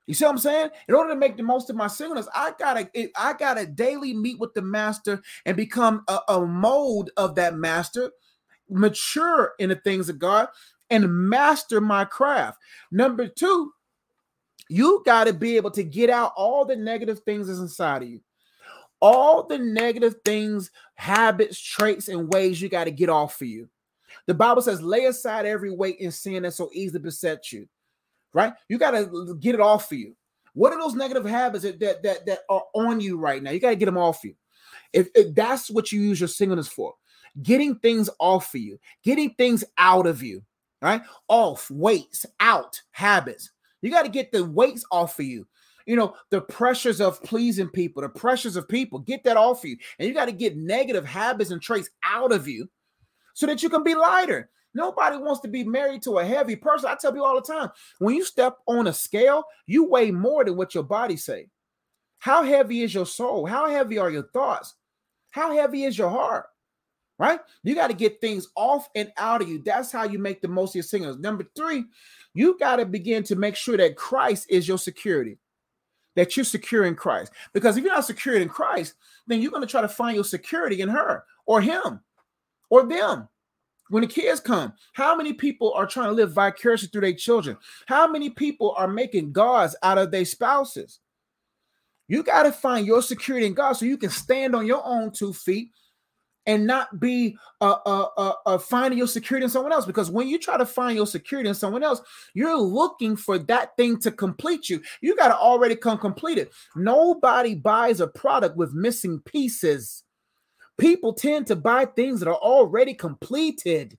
You 0.06 0.14
see 0.14 0.24
what 0.24 0.30
I'm 0.30 0.38
saying? 0.38 0.70
In 0.88 0.94
order 0.94 1.12
to 1.12 1.18
make 1.18 1.36
the 1.36 1.42
most 1.42 1.68
of 1.68 1.74
my 1.74 1.88
singleness, 1.88 2.28
I 2.32 2.52
gotta 2.58 2.88
I 3.16 3.32
gotta 3.32 3.66
daily 3.66 4.14
meet 4.14 4.38
with 4.38 4.54
the 4.54 4.62
master 4.62 5.20
and 5.44 5.56
become 5.56 6.04
a, 6.06 6.20
a 6.28 6.46
mold 6.46 7.10
of 7.16 7.34
that 7.34 7.56
master, 7.56 8.12
mature 8.70 9.54
in 9.58 9.68
the 9.68 9.74
things 9.74 10.08
of 10.08 10.20
God, 10.20 10.46
and 10.90 11.28
master 11.28 11.80
my 11.80 12.04
craft. 12.04 12.58
Number 12.92 13.26
two, 13.26 13.72
you 14.68 15.02
got 15.04 15.24
to 15.24 15.32
be 15.32 15.56
able 15.56 15.72
to 15.72 15.82
get 15.82 16.08
out 16.08 16.32
all 16.36 16.64
the 16.64 16.76
negative 16.76 17.20
things 17.20 17.48
that's 17.48 17.58
inside 17.58 18.02
of 18.02 18.08
you 18.08 18.20
all 19.00 19.46
the 19.46 19.58
negative 19.58 20.16
things, 20.24 20.70
habits, 20.94 21.58
traits, 21.58 22.08
and 22.08 22.32
ways 22.32 22.60
you 22.60 22.68
got 22.68 22.84
to 22.84 22.90
get 22.90 23.08
off 23.08 23.36
for 23.36 23.44
you. 23.44 23.68
The 24.26 24.34
Bible 24.34 24.62
says, 24.62 24.82
lay 24.82 25.04
aside 25.04 25.46
every 25.46 25.70
weight 25.70 26.00
and 26.00 26.12
sin 26.12 26.42
that 26.42 26.54
so 26.54 26.70
easily 26.72 27.00
besets 27.00 27.52
you. 27.52 27.68
Right? 28.32 28.52
You 28.68 28.78
got 28.78 28.90
to 28.92 29.36
get 29.40 29.54
it 29.54 29.60
off 29.60 29.88
for 29.88 29.94
you. 29.94 30.14
What 30.52 30.72
are 30.72 30.80
those 30.80 30.94
negative 30.94 31.24
habits 31.24 31.64
that, 31.64 31.78
that 31.80 32.02
that 32.02 32.26
that 32.26 32.38
are 32.48 32.62
on 32.74 33.00
you 33.00 33.18
right 33.18 33.42
now? 33.42 33.50
You 33.50 33.60
got 33.60 33.70
to 33.70 33.76
get 33.76 33.86
them 33.86 33.98
off 33.98 34.24
you. 34.24 34.34
If, 34.92 35.08
if 35.14 35.34
that's 35.34 35.70
what 35.70 35.92
you 35.92 36.00
use 36.00 36.20
your 36.20 36.28
singleness 36.28 36.68
for, 36.68 36.94
getting 37.42 37.76
things 37.76 38.08
off 38.18 38.50
for 38.50 38.58
you, 38.58 38.78
getting 39.02 39.34
things 39.34 39.64
out 39.76 40.06
of 40.06 40.22
you, 40.22 40.42
right? 40.80 41.02
Off 41.28 41.70
weights, 41.70 42.24
out 42.40 42.80
habits. 42.90 43.50
You 43.82 43.90
got 43.90 44.04
to 44.04 44.10
get 44.10 44.32
the 44.32 44.44
weights 44.44 44.84
off 44.90 45.14
for 45.14 45.22
you 45.22 45.46
you 45.86 45.96
know, 45.96 46.14
the 46.30 46.40
pressures 46.40 47.00
of 47.00 47.22
pleasing 47.22 47.68
people, 47.68 48.02
the 48.02 48.08
pressures 48.08 48.56
of 48.56 48.68
people, 48.68 48.98
get 48.98 49.24
that 49.24 49.36
off 49.36 49.64
you. 49.64 49.76
And 49.98 50.06
you 50.06 50.14
got 50.14 50.26
to 50.26 50.32
get 50.32 50.56
negative 50.56 51.06
habits 51.06 51.50
and 51.50 51.62
traits 51.62 51.88
out 52.04 52.32
of 52.32 52.46
you 52.46 52.68
so 53.34 53.46
that 53.46 53.62
you 53.62 53.68
can 53.68 53.82
be 53.82 53.94
lighter. 53.94 54.50
Nobody 54.74 55.16
wants 55.16 55.40
to 55.40 55.48
be 55.48 55.64
married 55.64 56.02
to 56.02 56.18
a 56.18 56.24
heavy 56.24 56.54
person. 56.54 56.90
I 56.90 56.96
tell 56.96 57.14
you 57.14 57.24
all 57.24 57.40
the 57.40 57.40
time 57.40 57.70
when 57.98 58.14
you 58.14 58.24
step 58.24 58.58
on 58.66 58.88
a 58.88 58.92
scale, 58.92 59.44
you 59.66 59.88
weigh 59.88 60.10
more 60.10 60.44
than 60.44 60.56
what 60.56 60.74
your 60.74 60.84
body 60.84 61.16
say. 61.16 61.48
How 62.18 62.42
heavy 62.42 62.82
is 62.82 62.92
your 62.92 63.06
soul? 63.06 63.46
How 63.46 63.70
heavy 63.70 63.96
are 63.98 64.10
your 64.10 64.28
thoughts? 64.34 64.74
How 65.30 65.54
heavy 65.54 65.84
is 65.84 65.96
your 65.96 66.10
heart? 66.10 66.46
Right? 67.18 67.40
You 67.62 67.74
got 67.74 67.86
to 67.86 67.94
get 67.94 68.20
things 68.20 68.48
off 68.56 68.90
and 68.94 69.10
out 69.16 69.40
of 69.40 69.48
you. 69.48 69.62
That's 69.62 69.90
how 69.90 70.04
you 70.04 70.18
make 70.18 70.42
the 70.42 70.48
most 70.48 70.72
of 70.72 70.74
your 70.76 70.82
singles. 70.82 71.18
Number 71.18 71.46
three, 71.56 71.84
you 72.34 72.58
got 72.58 72.76
to 72.76 72.84
begin 72.84 73.22
to 73.24 73.36
make 73.36 73.56
sure 73.56 73.78
that 73.78 73.96
Christ 73.96 74.46
is 74.50 74.68
your 74.68 74.76
security, 74.76 75.38
that 76.16 76.36
you're 76.36 76.44
secure 76.44 76.84
in 76.84 76.96
Christ. 76.96 77.32
Because 77.52 77.76
if 77.76 77.84
you're 77.84 77.94
not 77.94 78.04
secure 78.04 78.34
in 78.34 78.48
Christ, 78.48 78.94
then 79.26 79.40
you're 79.40 79.52
going 79.52 79.62
to 79.62 79.68
try 79.68 79.82
to 79.82 79.88
find 79.88 80.16
your 80.16 80.24
security 80.24 80.80
in 80.80 80.88
her 80.88 81.24
or 81.46 81.60
him 81.60 82.00
or 82.68 82.84
them. 82.84 83.28
When 83.88 84.00
the 84.00 84.08
kids 84.08 84.40
come, 84.40 84.72
how 84.94 85.14
many 85.14 85.32
people 85.32 85.72
are 85.74 85.86
trying 85.86 86.08
to 86.08 86.12
live 86.12 86.32
vicariously 86.32 86.88
through 86.88 87.02
their 87.02 87.12
children? 87.12 87.56
How 87.86 88.08
many 88.08 88.30
people 88.30 88.74
are 88.76 88.88
making 88.88 89.30
gods 89.30 89.76
out 89.82 89.98
of 89.98 90.10
their 90.10 90.24
spouses? 90.24 90.98
You 92.08 92.24
got 92.24 92.44
to 92.44 92.52
find 92.52 92.86
your 92.86 93.02
security 93.02 93.46
in 93.46 93.54
God 93.54 93.74
so 93.74 93.84
you 93.84 93.96
can 93.96 94.10
stand 94.10 94.56
on 94.56 94.66
your 94.66 94.84
own 94.84 95.12
two 95.12 95.32
feet 95.32 95.70
and 96.46 96.66
not 96.66 97.00
be 97.00 97.36
uh, 97.60 97.76
uh, 97.84 98.08
uh, 98.16 98.32
uh, 98.46 98.58
finding 98.58 98.98
your 98.98 99.08
security 99.08 99.44
in 99.44 99.50
someone 99.50 99.72
else. 99.72 99.84
Because 99.84 100.10
when 100.10 100.28
you 100.28 100.38
try 100.38 100.56
to 100.56 100.66
find 100.66 100.96
your 100.96 101.06
security 101.06 101.48
in 101.48 101.54
someone 101.54 101.82
else, 101.82 102.00
you're 102.34 102.58
looking 102.58 103.16
for 103.16 103.38
that 103.38 103.76
thing 103.76 103.98
to 104.00 104.10
complete 104.10 104.70
you. 104.70 104.80
You 105.00 105.16
got 105.16 105.28
to 105.28 105.36
already 105.36 105.76
come 105.76 105.98
completed. 105.98 106.50
Nobody 106.76 107.54
buys 107.54 108.00
a 108.00 108.06
product 108.06 108.56
with 108.56 108.72
missing 108.72 109.20
pieces. 109.20 110.04
People 110.78 111.12
tend 111.14 111.46
to 111.48 111.56
buy 111.56 111.86
things 111.86 112.20
that 112.20 112.28
are 112.28 112.34
already 112.34 112.94
completed. 112.94 113.96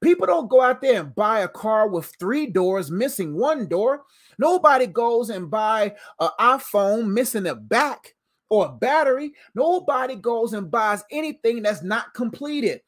People 0.00 0.26
don't 0.26 0.50
go 0.50 0.60
out 0.60 0.82
there 0.82 1.00
and 1.00 1.14
buy 1.14 1.40
a 1.40 1.48
car 1.48 1.88
with 1.88 2.12
three 2.18 2.46
doors, 2.46 2.90
missing 2.90 3.34
one 3.34 3.68
door. 3.68 4.02
Nobody 4.38 4.86
goes 4.86 5.30
and 5.30 5.50
buy 5.50 5.94
an 6.20 6.30
iPhone 6.40 7.08
missing 7.08 7.46
a 7.46 7.54
back 7.54 8.13
or 8.48 8.66
a 8.66 8.72
battery. 8.72 9.32
Nobody 9.54 10.16
goes 10.16 10.52
and 10.52 10.70
buys 10.70 11.04
anything 11.10 11.62
that's 11.62 11.82
not 11.82 12.14
completed. 12.14 12.80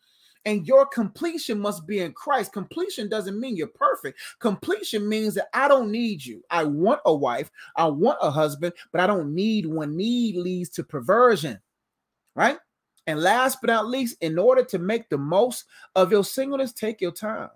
And 0.44 0.64
your 0.64 0.86
completion 0.86 1.58
must 1.58 1.88
be 1.88 2.00
in 2.00 2.12
Christ. 2.12 2.52
Completion 2.52 3.08
doesn't 3.08 3.38
mean 3.38 3.56
you're 3.56 3.66
perfect. 3.66 4.20
Completion 4.38 5.08
means 5.08 5.34
that 5.34 5.48
I 5.52 5.66
don't 5.66 5.90
need 5.90 6.24
you. 6.24 6.40
I 6.50 6.62
want 6.62 7.00
a 7.04 7.12
wife, 7.12 7.50
I 7.74 7.86
want 7.86 8.18
a 8.22 8.30
husband, 8.30 8.72
but 8.92 9.00
I 9.00 9.08
don't 9.08 9.34
need 9.34 9.66
one. 9.66 9.96
Need 9.96 10.36
leads 10.36 10.70
to 10.70 10.84
perversion, 10.84 11.60
right? 12.36 12.58
And 13.08 13.20
last 13.20 13.58
but 13.60 13.68
not 13.68 13.88
least, 13.88 14.18
in 14.20 14.38
order 14.38 14.64
to 14.66 14.78
make 14.78 15.08
the 15.08 15.18
most 15.18 15.64
of 15.96 16.12
your 16.12 16.24
singleness, 16.24 16.72
take 16.72 17.00
your 17.00 17.12
time 17.12 17.50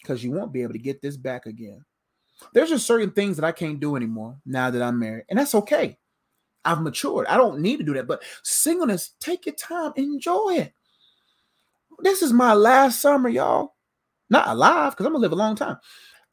because 0.00 0.24
you 0.24 0.30
won't 0.30 0.52
be 0.52 0.62
able 0.62 0.72
to 0.72 0.78
get 0.78 1.02
this 1.02 1.16
back 1.18 1.44
again. 1.44 1.84
There's 2.52 2.70
just 2.70 2.86
certain 2.86 3.10
things 3.10 3.36
that 3.36 3.44
I 3.44 3.52
can't 3.52 3.80
do 3.80 3.96
anymore 3.96 4.38
now 4.44 4.70
that 4.70 4.82
I'm 4.82 4.98
married, 4.98 5.24
and 5.28 5.38
that's 5.38 5.54
okay. 5.54 5.98
I've 6.64 6.82
matured. 6.82 7.26
I 7.26 7.36
don't 7.36 7.60
need 7.60 7.78
to 7.78 7.84
do 7.84 7.94
that. 7.94 8.06
But 8.06 8.22
singleness, 8.42 9.12
take 9.20 9.46
your 9.46 9.54
time, 9.54 9.92
enjoy 9.96 10.56
it. 10.58 10.72
This 12.00 12.22
is 12.22 12.32
my 12.32 12.54
last 12.54 13.00
summer, 13.00 13.28
y'all. 13.28 13.74
Not 14.30 14.48
alive, 14.48 14.92
because 14.92 15.06
I'm 15.06 15.12
gonna 15.12 15.22
live 15.22 15.32
a 15.32 15.36
long 15.36 15.56
time. 15.56 15.76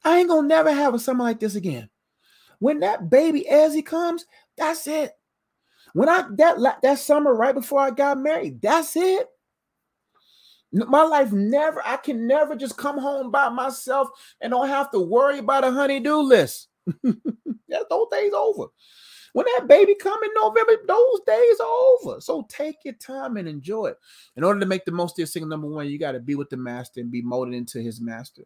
I 0.04 0.18
ain't 0.18 0.28
gonna 0.28 0.48
never 0.48 0.72
have 0.72 0.94
a 0.94 0.98
summer 0.98 1.24
like 1.24 1.40
this 1.40 1.54
again. 1.54 1.88
When 2.58 2.80
that 2.80 3.10
baby 3.10 3.48
as 3.48 3.74
he 3.74 3.82
comes, 3.82 4.24
that's 4.56 4.86
it. 4.86 5.12
When 5.94 6.08
I 6.08 6.24
that 6.38 6.78
that 6.82 6.98
summer 6.98 7.34
right 7.34 7.54
before 7.54 7.80
I 7.80 7.90
got 7.90 8.18
married, 8.18 8.62
that's 8.62 8.96
it. 8.96 9.28
My 10.72 11.02
life 11.02 11.32
never, 11.32 11.82
I 11.84 11.98
can 11.98 12.26
never 12.26 12.56
just 12.56 12.78
come 12.78 12.96
home 12.96 13.30
by 13.30 13.50
myself 13.50 14.08
and 14.40 14.50
don't 14.50 14.68
have 14.68 14.90
to 14.92 15.00
worry 15.00 15.38
about 15.38 15.64
a 15.64 15.70
honey-do 15.70 16.22
list. 16.22 16.68
that 17.02 17.86
those 17.90 18.06
days 18.10 18.32
over. 18.32 18.68
When 19.32 19.46
that 19.46 19.66
baby 19.66 19.94
come 19.94 20.22
in 20.22 20.30
November, 20.34 20.72
those 20.86 21.20
days 21.26 21.60
are 21.60 21.66
over. 21.66 22.20
So 22.20 22.46
take 22.48 22.76
your 22.84 22.94
time 22.94 23.36
and 23.36 23.48
enjoy 23.48 23.86
it. 23.86 23.98
In 24.36 24.44
order 24.44 24.60
to 24.60 24.66
make 24.66 24.84
the 24.84 24.92
most 24.92 25.14
of 25.14 25.18
your 25.18 25.26
single 25.26 25.48
number 25.48 25.68
one, 25.68 25.88
you 25.88 25.98
got 25.98 26.12
to 26.12 26.20
be 26.20 26.34
with 26.34 26.50
the 26.50 26.56
master 26.56 27.00
and 27.00 27.10
be 27.10 27.22
molded 27.22 27.54
into 27.54 27.80
his 27.80 28.00
master 28.00 28.42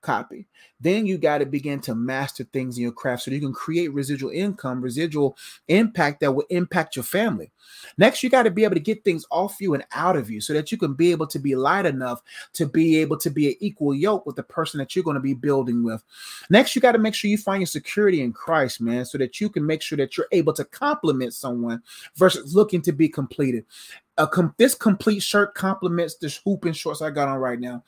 copy. 0.00 0.46
Then 0.80 1.06
you 1.06 1.18
got 1.18 1.38
to 1.38 1.46
begin 1.46 1.80
to 1.82 1.94
master 1.94 2.44
things 2.44 2.76
in 2.76 2.82
your 2.82 2.92
craft 2.92 3.22
so 3.22 3.30
you 3.30 3.40
can 3.40 3.52
create 3.52 3.92
residual 3.92 4.30
income, 4.30 4.80
residual 4.80 5.36
impact 5.68 6.20
that 6.20 6.32
will 6.32 6.46
impact 6.50 6.96
your 6.96 7.02
family. 7.02 7.52
Next, 7.98 8.22
you 8.22 8.30
got 8.30 8.44
to 8.44 8.50
be 8.50 8.64
able 8.64 8.74
to 8.74 8.80
get 8.80 9.04
things 9.04 9.24
off 9.30 9.60
you 9.60 9.74
and 9.74 9.84
out 9.92 10.16
of 10.16 10.30
you 10.30 10.40
so 10.40 10.52
that 10.52 10.72
you 10.72 10.78
can 10.78 10.94
be 10.94 11.10
able 11.10 11.26
to 11.28 11.38
be 11.38 11.54
light 11.54 11.86
enough 11.86 12.22
to 12.54 12.66
be 12.66 12.98
able 12.98 13.16
to 13.18 13.30
be 13.30 13.48
an 13.48 13.56
equal 13.60 13.94
yoke 13.94 14.26
with 14.26 14.36
the 14.36 14.42
person 14.42 14.78
that 14.78 14.94
you're 14.94 15.04
going 15.04 15.14
to 15.14 15.20
be 15.20 15.34
building 15.34 15.82
with. 15.82 16.02
Next, 16.48 16.74
you 16.74 16.82
got 16.82 16.92
to 16.92 16.98
make 16.98 17.14
sure 17.14 17.30
you 17.30 17.38
find 17.38 17.60
your 17.60 17.66
security 17.66 18.22
in 18.22 18.32
Christ, 18.32 18.80
man, 18.80 19.04
so 19.04 19.18
that 19.18 19.40
you 19.40 19.48
can 19.48 19.66
make 19.66 19.82
sure 19.82 19.98
that 19.98 20.16
you're 20.16 20.28
able 20.32 20.52
to 20.54 20.64
complement 20.64 21.34
someone 21.34 21.82
versus 22.16 22.54
looking 22.54 22.82
to 22.82 22.92
be 22.92 23.08
completed 23.08 23.64
com- 24.26 24.54
this 24.58 24.74
complete 24.74 25.22
shirt 25.22 25.54
complements 25.54 26.16
this 26.16 26.40
hooping 26.44 26.72
shorts 26.72 27.02
I 27.02 27.10
got 27.10 27.28
on 27.28 27.38
right 27.38 27.58
now. 27.58 27.84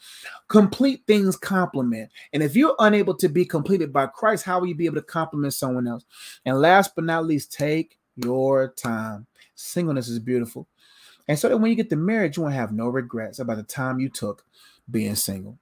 Complete 0.49 1.03
things 1.07 1.37
complement. 1.37 2.11
And 2.33 2.43
if 2.43 2.57
you're 2.57 2.77
unable 2.79 3.15
to 3.17 3.29
be 3.29 3.45
completed 3.45 3.93
by 3.93 4.07
Christ, 4.07 4.45
how 4.45 4.61
will 4.61 4.69
you 4.69 4.75
be 4.75 4.87
able 4.87 4.97
to 4.97 5.03
complement 5.03 5.55
someone 5.55 5.87
else? 5.87 6.05
And 6.45 6.61
last 6.61 6.95
but 6.95 7.05
not 7.05 7.27
least, 7.27 7.53
take 7.53 7.99
your 8.17 8.69
time. 8.69 9.27
Singleness 9.55 10.09
is 10.09 10.19
beautiful. 10.19 10.69
And 11.29 11.39
so 11.39 11.49
that 11.49 11.57
when 11.57 11.71
you 11.71 11.77
get 11.77 11.91
to 11.91 11.97
marriage, 11.97 12.37
you 12.37 12.43
won't 12.43 12.55
have 12.55 12.73
no 12.73 12.89
regrets 12.89 13.39
about 13.39 13.57
the 13.57 13.63
time 13.63 14.01
you 14.01 14.09
took 14.09 14.45
being 14.91 15.15
single. 15.15 15.59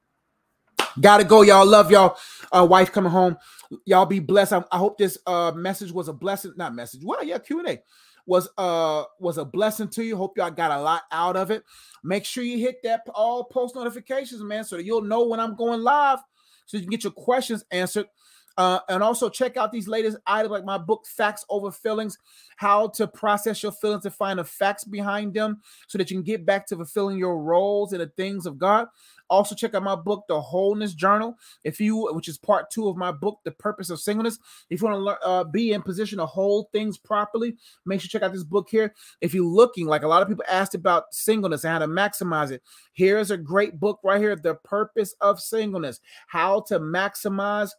Gotta 1.01 1.25
go, 1.25 1.43
y'all. 1.43 1.67
Love 1.67 1.91
y'all. 1.91 2.17
Uh, 2.51 2.67
wife 2.69 2.91
coming 2.91 3.13
home. 3.13 3.37
Y'all 3.85 4.07
be 4.07 4.19
blessed. 4.19 4.55
I, 4.55 4.65
I 4.73 4.79
hope 4.79 4.99
this 4.99 5.19
uh 5.27 5.53
message 5.53 5.93
was 5.93 6.09
a 6.09 6.13
blessing. 6.13 6.55
Not 6.57 6.75
message. 6.75 7.03
Well, 7.05 7.23
yeah, 7.23 7.39
Q 7.39 7.61
and 7.61 7.69
A 7.69 7.83
was 8.27 8.49
uh 8.59 9.05
was 9.19 9.39
a 9.39 9.45
blessing 9.45 9.89
to 9.89 10.05
you. 10.05 10.17
Hope 10.17 10.37
y'all 10.37 10.51
got 10.51 10.71
a 10.71 10.81
lot 10.81 11.03
out 11.13 11.37
of 11.37 11.51
it. 11.51 11.65
Make 12.03 12.25
sure 12.25 12.45
you 12.45 12.59
hit 12.59 12.77
that 12.85 13.03
all 13.15 13.45
post 13.45 13.75
notifications, 13.75 14.43
man, 14.43 14.65
so 14.65 14.77
that 14.77 14.85
you'll 14.85 15.03
know 15.03 15.27
when 15.27 15.41
I'm 15.41 15.57
going 15.57 15.83
live, 15.83 16.21
so 16.67 16.77
you 16.77 16.83
can 16.83 16.91
get 16.91 17.05
your 17.05 17.13
questions 17.13 17.65
answered. 17.71 18.07
Uh, 18.57 18.81
and 18.89 19.03
also 19.03 19.31
check 19.31 19.57
out 19.57 19.73
these 19.73 19.89
latest 19.89 20.19
items 20.27 20.51
like 20.51 20.65
my 20.65 20.77
book, 20.77 21.07
Facts 21.07 21.45
Over 21.49 21.71
Feelings, 21.71 22.19
how 22.57 22.89
to 22.89 23.07
process 23.07 23.63
your 23.63 23.73
feelings 23.73 24.05
and 24.05 24.15
find 24.15 24.39
the 24.39 24.45
facts 24.45 24.85
behind 24.85 25.33
them 25.33 25.63
so 25.87 25.97
that 25.97 26.11
you 26.11 26.17
can 26.17 26.25
get 26.25 26.45
back 26.45 26.67
to 26.67 26.77
fulfilling 26.77 27.17
your 27.17 27.43
roles 27.43 27.93
in 27.93 28.01
the 28.01 28.09
things 28.19 28.45
of 28.45 28.59
God. 28.59 28.89
Also, 29.31 29.55
check 29.55 29.75
out 29.75 29.83
my 29.85 29.95
book, 29.95 30.25
The 30.29 30.41
Wholeness 30.41 30.93
Journal, 30.93 31.37
if 31.65 31.81
you, 31.81 32.13
which 32.13 32.29
is 32.29 32.37
part 32.37 32.69
two 32.71 32.89
of 32.89 32.97
my 32.97 33.13
book, 33.13 33.39
The 33.45 33.53
Purpose 33.53 33.89
of 33.89 34.01
Singleness. 34.01 34.39
If 34.69 34.83
you 34.83 34.89
want 34.89 35.05
to 35.07 35.27
uh, 35.27 35.45
be 35.45 35.73
in 35.73 35.83
position 35.83 36.19
to 36.19 36.27
hold 36.27 36.67
things 36.73 36.99
properly, 36.99 37.57
make 37.87 38.01
sure 38.01 38.07
you 38.07 38.11
check 38.11 38.23
out 38.23 38.33
this 38.33 38.45
book 38.45 38.69
here. 38.69 38.93
If 39.21 39.33
you're 39.33 39.45
looking, 39.45 39.87
like 39.87 40.03
a 40.03 40.09
lot 40.09 40.21
of 40.21 40.29
people 40.29 40.45
asked 40.49 40.75
about 40.75 41.15
singleness 41.15 41.65
and 41.65 41.73
how 41.73 41.79
to 41.79 41.87
maximize 41.87 42.51
it, 42.51 42.63
here's 42.93 43.31
a 43.31 43.37
great 43.37 43.79
book 43.79 44.01
right 44.03 44.21
here, 44.21 44.35
The 44.35 44.57
Purpose 44.57 45.15
of 45.21 45.41
Singleness, 45.41 46.01
how 46.27 46.63
to 46.63 46.81
maximize 46.81 47.71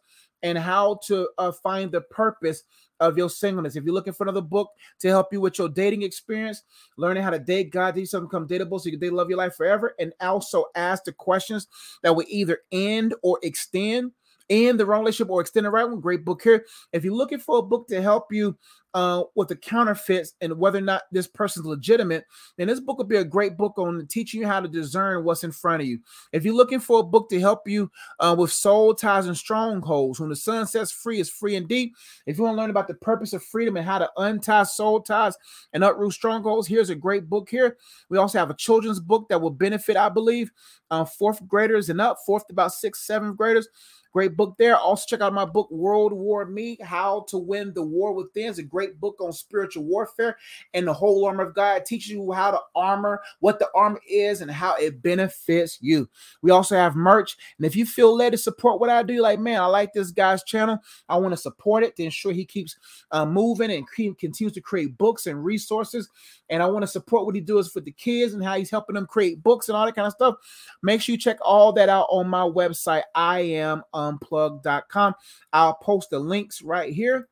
and 0.42 0.58
how 0.58 0.98
to 1.06 1.28
uh, 1.38 1.52
find 1.52 1.92
the 1.92 2.00
purpose 2.00 2.64
of 3.02 3.18
your 3.18 3.28
singleness. 3.28 3.76
If 3.76 3.84
you're 3.84 3.94
looking 3.94 4.12
for 4.12 4.24
another 4.24 4.40
book 4.40 4.70
to 5.00 5.08
help 5.08 5.32
you 5.32 5.40
with 5.40 5.58
your 5.58 5.68
dating 5.68 6.02
experience, 6.02 6.62
learning 6.96 7.22
how 7.22 7.30
to 7.30 7.38
date 7.38 7.70
God, 7.70 7.94
teach 7.94 8.08
something 8.08 8.28
become 8.28 8.48
dateable 8.48 8.80
so 8.80 8.86
you 8.86 8.92
can 8.92 9.00
date 9.00 9.12
love 9.12 9.28
your 9.28 9.38
life 9.38 9.56
forever, 9.56 9.94
and 9.98 10.12
also 10.20 10.66
ask 10.74 11.04
the 11.04 11.12
questions 11.12 11.66
that 12.02 12.14
will 12.14 12.26
either 12.28 12.58
end 12.70 13.14
or 13.22 13.38
extend 13.42 14.12
in 14.48 14.76
the 14.76 14.84
wrong 14.84 15.00
relationship 15.00 15.30
or 15.30 15.40
extend 15.40 15.66
the 15.66 15.70
right 15.70 15.88
one. 15.88 16.00
Great 16.00 16.24
book 16.24 16.42
here. 16.42 16.64
If 16.92 17.04
you're 17.04 17.14
looking 17.14 17.38
for 17.38 17.58
a 17.58 17.62
book 17.62 17.88
to 17.88 18.02
help 18.02 18.32
you 18.32 18.56
uh, 18.94 19.24
with 19.34 19.48
the 19.48 19.56
counterfeits 19.56 20.34
and 20.40 20.58
whether 20.58 20.78
or 20.78 20.82
not 20.82 21.02
this 21.12 21.26
person's 21.26 21.66
legitimate, 21.66 22.24
then 22.56 22.68
this 22.68 22.80
book 22.80 22.98
will 22.98 23.04
be 23.04 23.16
a 23.16 23.24
great 23.24 23.56
book 23.56 23.78
on 23.78 24.06
teaching 24.08 24.40
you 24.40 24.46
how 24.46 24.60
to 24.60 24.68
discern 24.68 25.24
what's 25.24 25.44
in 25.44 25.52
front 25.52 25.82
of 25.82 25.88
you. 25.88 25.98
If 26.32 26.44
you're 26.44 26.54
looking 26.54 26.80
for 26.80 27.00
a 27.00 27.04
book 27.04 27.28
to 27.30 27.40
help 27.40 27.68
you 27.68 27.90
uh, 28.20 28.34
with 28.38 28.52
soul 28.52 28.94
ties 28.94 29.26
and 29.26 29.36
strongholds, 29.36 30.20
when 30.20 30.28
the 30.28 30.36
Son 30.36 30.66
sets 30.66 30.92
free 30.92 31.20
is 31.20 31.30
free 31.30 31.56
indeed. 31.56 31.92
If 32.26 32.36
you 32.36 32.44
want 32.44 32.56
to 32.56 32.60
learn 32.60 32.70
about 32.70 32.88
the 32.88 32.94
purpose 32.94 33.32
of 33.32 33.42
freedom 33.44 33.76
and 33.76 33.86
how 33.86 33.98
to 33.98 34.10
untie 34.16 34.64
soul 34.64 35.00
ties 35.00 35.36
and 35.72 35.84
uproot 35.84 36.12
strongholds, 36.12 36.68
here's 36.68 36.90
a 36.90 36.94
great 36.94 37.28
book 37.28 37.48
here. 37.48 37.76
We 38.08 38.18
also 38.18 38.38
have 38.38 38.50
a 38.50 38.54
children's 38.54 39.00
book 39.00 39.28
that 39.28 39.40
will 39.40 39.50
benefit, 39.50 39.96
I 39.96 40.08
believe, 40.08 40.50
uh, 40.90 41.04
fourth 41.04 41.46
graders 41.46 41.88
and 41.88 42.00
up, 42.00 42.18
fourth 42.26 42.44
about 42.50 42.72
sixth, 42.72 43.02
seventh 43.02 43.36
graders. 43.36 43.68
Great 44.12 44.36
book 44.36 44.56
there. 44.58 44.76
Also 44.76 45.06
check 45.08 45.22
out 45.22 45.32
my 45.32 45.46
book, 45.46 45.70
World 45.70 46.12
War 46.12 46.44
Me: 46.44 46.76
How 46.82 47.24
to 47.28 47.38
Win 47.38 47.72
the 47.72 47.82
War 47.82 48.12
Within. 48.12 48.50
It's 48.50 48.58
a 48.58 48.62
great 48.62 48.81
great 48.82 49.00
book 49.00 49.20
on 49.20 49.32
spiritual 49.32 49.84
warfare 49.84 50.36
and 50.74 50.86
the 50.86 50.92
whole 50.92 51.24
armor 51.24 51.44
of 51.44 51.54
God. 51.54 51.78
It 51.78 51.86
teaches 51.86 52.10
you 52.10 52.32
how 52.32 52.50
to 52.50 52.58
armor, 52.74 53.22
what 53.38 53.60
the 53.60 53.68
armor 53.76 54.00
is, 54.08 54.40
and 54.40 54.50
how 54.50 54.74
it 54.74 55.00
benefits 55.02 55.78
you. 55.80 56.08
We 56.42 56.50
also 56.50 56.74
have 56.74 56.96
merch. 56.96 57.36
And 57.58 57.66
if 57.66 57.76
you 57.76 57.86
feel 57.86 58.14
led 58.16 58.30
to 58.30 58.38
support 58.38 58.80
what 58.80 58.90
I 58.90 59.04
do, 59.04 59.20
like, 59.22 59.38
man, 59.38 59.60
I 59.60 59.66
like 59.66 59.92
this 59.92 60.10
guy's 60.10 60.42
channel, 60.42 60.78
I 61.08 61.16
want 61.16 61.32
to 61.32 61.36
support 61.36 61.84
it 61.84 61.94
to 61.96 62.02
ensure 62.02 62.32
he 62.32 62.44
keeps 62.44 62.76
uh, 63.12 63.24
moving 63.24 63.70
and 63.70 63.86
continues 64.18 64.52
to 64.54 64.60
create 64.60 64.98
books 64.98 65.28
and 65.28 65.44
resources. 65.44 66.08
And 66.50 66.60
I 66.60 66.66
want 66.66 66.82
to 66.82 66.88
support 66.88 67.24
what 67.24 67.36
he 67.36 67.40
does 67.40 67.70
for 67.70 67.80
the 67.80 67.92
kids 67.92 68.34
and 68.34 68.42
how 68.42 68.56
he's 68.56 68.70
helping 68.70 68.94
them 68.94 69.06
create 69.06 69.44
books 69.44 69.68
and 69.68 69.76
all 69.76 69.86
that 69.86 69.94
kind 69.94 70.06
of 70.06 70.12
stuff. 70.12 70.34
Make 70.82 71.00
sure 71.00 71.12
you 71.12 71.18
check 71.18 71.38
all 71.40 71.72
that 71.74 71.88
out 71.88 72.08
on 72.10 72.28
my 72.28 72.42
website, 72.42 73.04
iamunplug.com. 73.16 75.14
I'll 75.52 75.74
post 75.74 76.10
the 76.10 76.18
links 76.18 76.62
right 76.62 76.92
here. 76.92 77.28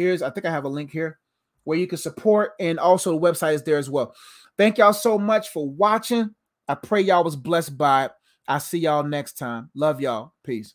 Here's, 0.00 0.22
I 0.22 0.30
think 0.30 0.46
I 0.46 0.50
have 0.50 0.64
a 0.64 0.68
link 0.68 0.90
here 0.90 1.18
where 1.64 1.76
you 1.76 1.86
can 1.86 1.98
support, 1.98 2.52
and 2.58 2.80
also 2.80 3.12
the 3.12 3.20
website 3.20 3.52
is 3.52 3.62
there 3.64 3.76
as 3.76 3.90
well. 3.90 4.14
Thank 4.56 4.78
y'all 4.78 4.94
so 4.94 5.18
much 5.18 5.50
for 5.50 5.68
watching. 5.68 6.34
I 6.66 6.74
pray 6.74 7.02
y'all 7.02 7.22
was 7.22 7.36
blessed 7.36 7.76
by 7.76 8.06
it. 8.06 8.12
I'll 8.48 8.60
see 8.60 8.78
y'all 8.78 9.02
next 9.02 9.34
time. 9.34 9.68
Love 9.74 10.00
y'all. 10.00 10.32
Peace. 10.42 10.74